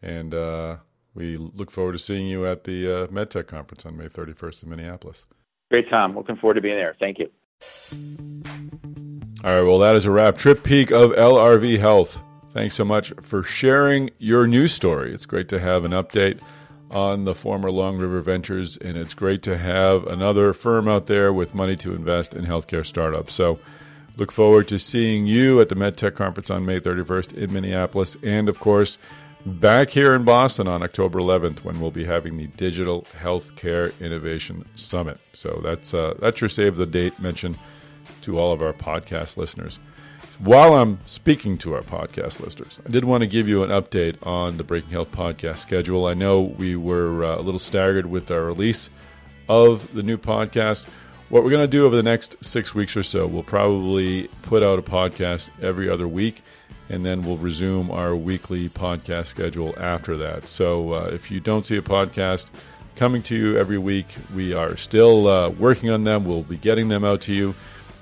and 0.00 0.32
uh, 0.32 0.76
we 1.14 1.36
look 1.36 1.70
forward 1.70 1.92
to 1.92 1.98
seeing 1.98 2.26
you 2.26 2.46
at 2.46 2.64
the 2.64 3.04
uh, 3.04 3.06
MedTech 3.06 3.46
conference 3.46 3.86
on 3.86 3.96
May 3.96 4.08
31st 4.08 4.64
in 4.64 4.70
Minneapolis. 4.70 5.26
Great, 5.70 5.88
Tom. 5.88 6.16
Looking 6.16 6.36
forward 6.36 6.54
to 6.54 6.60
being 6.60 6.76
there. 6.76 6.96
Thank 6.98 7.18
you. 7.18 7.30
All 9.44 9.54
right, 9.54 9.62
well, 9.62 9.78
that 9.78 9.96
is 9.96 10.04
a 10.04 10.10
wrap. 10.10 10.38
Trip 10.38 10.62
Peake 10.62 10.90
of 10.90 11.10
LRV 11.12 11.78
Health. 11.78 12.18
Thanks 12.52 12.76
so 12.76 12.84
much 12.84 13.12
for 13.20 13.42
sharing 13.42 14.10
your 14.18 14.46
news 14.46 14.72
story. 14.72 15.12
It's 15.12 15.26
great 15.26 15.48
to 15.48 15.58
have 15.58 15.84
an 15.84 15.92
update 15.92 16.40
on 16.90 17.24
the 17.24 17.34
former 17.34 17.70
Long 17.70 17.98
River 17.98 18.20
Ventures, 18.20 18.76
and 18.76 18.96
it's 18.96 19.14
great 19.14 19.42
to 19.42 19.58
have 19.58 20.06
another 20.06 20.52
firm 20.52 20.88
out 20.88 21.06
there 21.06 21.32
with 21.32 21.54
money 21.54 21.76
to 21.76 21.94
invest 21.94 22.34
in 22.34 22.44
healthcare 22.44 22.86
startups. 22.86 23.34
So, 23.34 23.58
look 24.16 24.30
forward 24.30 24.68
to 24.68 24.78
seeing 24.78 25.26
you 25.26 25.60
at 25.60 25.68
the 25.68 25.74
MedTech 25.74 26.14
Conference 26.14 26.50
on 26.50 26.64
May 26.64 26.78
31st 26.78 27.34
in 27.34 27.52
Minneapolis, 27.52 28.16
and 28.22 28.48
of 28.48 28.60
course, 28.60 28.98
back 29.44 29.90
here 29.90 30.14
in 30.14 30.24
Boston 30.24 30.66
on 30.66 30.82
October 30.82 31.18
11th 31.18 31.64
when 31.64 31.80
we'll 31.80 31.90
be 31.90 32.04
having 32.04 32.36
the 32.36 32.46
Digital 32.46 33.02
Healthcare 33.20 33.98
Innovation 34.00 34.64
Summit. 34.74 35.20
So 35.32 35.60
that's 35.62 35.92
uh, 35.92 36.14
that's 36.18 36.40
your 36.40 36.48
save 36.48 36.76
the 36.76 36.86
date 36.86 37.18
mention 37.18 37.58
to 38.22 38.38
all 38.38 38.52
of 38.52 38.62
our 38.62 38.72
podcast 38.72 39.36
listeners. 39.36 39.78
While 40.38 40.74
I'm 40.74 40.98
speaking 41.06 41.58
to 41.58 41.74
our 41.74 41.82
podcast 41.82 42.40
listeners, 42.40 42.80
I 42.84 42.90
did 42.90 43.04
want 43.04 43.20
to 43.20 43.26
give 43.26 43.46
you 43.46 43.62
an 43.62 43.70
update 43.70 44.16
on 44.22 44.56
the 44.56 44.64
Breaking 44.64 44.90
Health 44.90 45.12
podcast 45.12 45.58
schedule. 45.58 46.06
I 46.06 46.14
know 46.14 46.40
we 46.40 46.74
were 46.74 47.24
uh, 47.24 47.36
a 47.36 47.42
little 47.42 47.60
staggered 47.60 48.06
with 48.06 48.30
our 48.30 48.42
release 48.42 48.90
of 49.48 49.94
the 49.94 50.02
new 50.02 50.18
podcast. 50.18 50.86
What 51.28 51.44
we're 51.44 51.50
going 51.50 51.62
to 51.62 51.68
do 51.68 51.86
over 51.86 51.94
the 51.94 52.02
next 52.02 52.36
six 52.44 52.74
weeks 52.74 52.96
or 52.96 53.02
so, 53.02 53.26
we'll 53.26 53.42
probably 53.44 54.28
put 54.42 54.62
out 54.62 54.78
a 54.78 54.82
podcast 54.82 55.50
every 55.62 55.88
other 55.88 56.08
week, 56.08 56.42
and 56.88 57.04
then 57.04 57.22
we'll 57.22 57.36
resume 57.36 57.90
our 57.90 58.14
weekly 58.14 58.68
podcast 58.68 59.26
schedule 59.26 59.74
after 59.78 60.16
that. 60.18 60.46
So 60.46 60.92
uh, 60.92 61.10
if 61.12 61.30
you 61.30 61.40
don't 61.40 61.64
see 61.64 61.76
a 61.76 61.82
podcast 61.82 62.48
coming 62.96 63.22
to 63.24 63.34
you 63.34 63.58
every 63.58 63.78
week, 63.78 64.06
we 64.34 64.52
are 64.52 64.76
still 64.76 65.26
uh, 65.26 65.48
working 65.50 65.90
on 65.90 66.04
them. 66.04 66.24
We'll 66.24 66.42
be 66.42 66.56
getting 66.56 66.88
them 66.88 67.04
out 67.04 67.22
to 67.22 67.32
you. 67.32 67.54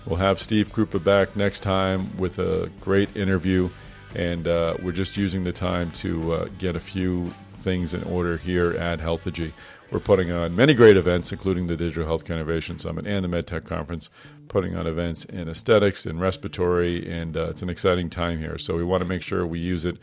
We'll 0.06 0.18
have 0.18 0.40
Steve 0.40 0.72
Krupa 0.72 1.02
back 1.02 1.36
next 1.36 1.60
time 1.60 2.16
with 2.18 2.38
a 2.38 2.70
great 2.80 3.16
interview, 3.16 3.70
and 4.16 4.48
uh, 4.48 4.76
we're 4.82 4.92
just 4.92 5.16
using 5.16 5.44
the 5.44 5.52
time 5.52 5.92
to 5.92 6.32
uh, 6.32 6.48
get 6.58 6.74
a 6.74 6.80
few 6.80 7.32
things 7.60 7.94
in 7.94 8.02
order 8.04 8.36
here 8.36 8.72
at 8.72 8.98
Healthegy. 8.98 9.52
We're 9.92 10.00
putting 10.00 10.32
on 10.32 10.56
many 10.56 10.74
great 10.74 10.96
events, 10.96 11.32
including 11.32 11.66
the 11.66 11.76
Digital 11.76 12.06
Health 12.06 12.28
Innovation 12.28 12.78
Summit 12.78 13.06
and 13.06 13.24
the 13.24 13.28
MedTech 13.28 13.66
Conference, 13.66 14.10
putting 14.52 14.76
on 14.76 14.86
events 14.86 15.24
in 15.24 15.48
aesthetics 15.48 16.04
and 16.04 16.20
respiratory, 16.20 17.10
and 17.10 17.36
uh, 17.36 17.48
it's 17.48 17.62
an 17.62 17.70
exciting 17.70 18.10
time 18.10 18.38
here. 18.38 18.58
So 18.58 18.76
we 18.76 18.84
want 18.84 19.02
to 19.02 19.08
make 19.08 19.22
sure 19.22 19.46
we 19.46 19.58
use 19.58 19.86
it 19.86 19.96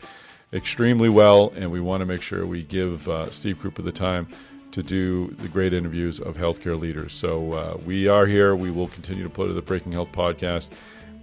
extremely 0.52 1.08
well, 1.08 1.52
and 1.54 1.70
we 1.70 1.80
want 1.80 2.00
to 2.00 2.06
make 2.06 2.20
sure 2.20 2.44
we 2.44 2.64
give 2.64 3.08
uh, 3.08 3.30
Steve 3.30 3.58
Krupa 3.58 3.84
the 3.84 3.92
time 3.92 4.26
to 4.72 4.82
do 4.82 5.28
the 5.38 5.48
great 5.48 5.72
interviews 5.72 6.20
of 6.20 6.36
healthcare 6.36 6.78
leaders. 6.78 7.12
So 7.12 7.52
uh, 7.52 7.78
we 7.86 8.08
are 8.08 8.26
here. 8.26 8.54
We 8.56 8.70
will 8.70 8.88
continue 8.88 9.22
to 9.22 9.30
put 9.30 9.52
the 9.54 9.62
Breaking 9.62 9.92
Health 9.92 10.10
podcast. 10.12 10.70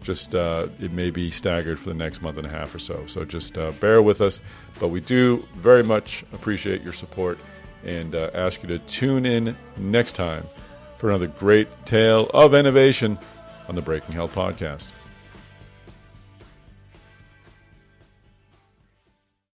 Just 0.01 0.33
uh, 0.33 0.67
it 0.79 0.93
may 0.93 1.09
be 1.09 1.29
staggered 1.29 1.79
for 1.79 1.89
the 1.89 1.95
next 1.95 2.21
month 2.21 2.37
and 2.37 2.47
a 2.47 2.49
half 2.49 2.73
or 2.73 2.79
so. 2.79 3.05
So 3.07 3.25
just 3.25 3.57
uh, 3.57 3.71
bear 3.71 4.01
with 4.01 4.21
us. 4.21 4.41
But 4.79 4.87
we 4.89 5.01
do 5.01 5.45
very 5.55 5.83
much 5.83 6.23
appreciate 6.31 6.81
your 6.81 6.93
support 6.93 7.39
and 7.83 8.15
uh, 8.15 8.29
ask 8.33 8.63
you 8.63 8.69
to 8.69 8.79
tune 8.79 9.25
in 9.25 9.57
next 9.77 10.13
time 10.13 10.43
for 10.97 11.09
another 11.09 11.27
great 11.27 11.67
tale 11.85 12.29
of 12.33 12.53
innovation 12.53 13.17
on 13.67 13.75
the 13.75 13.81
Breaking 13.81 14.13
Health 14.13 14.33
podcast. 14.35 14.87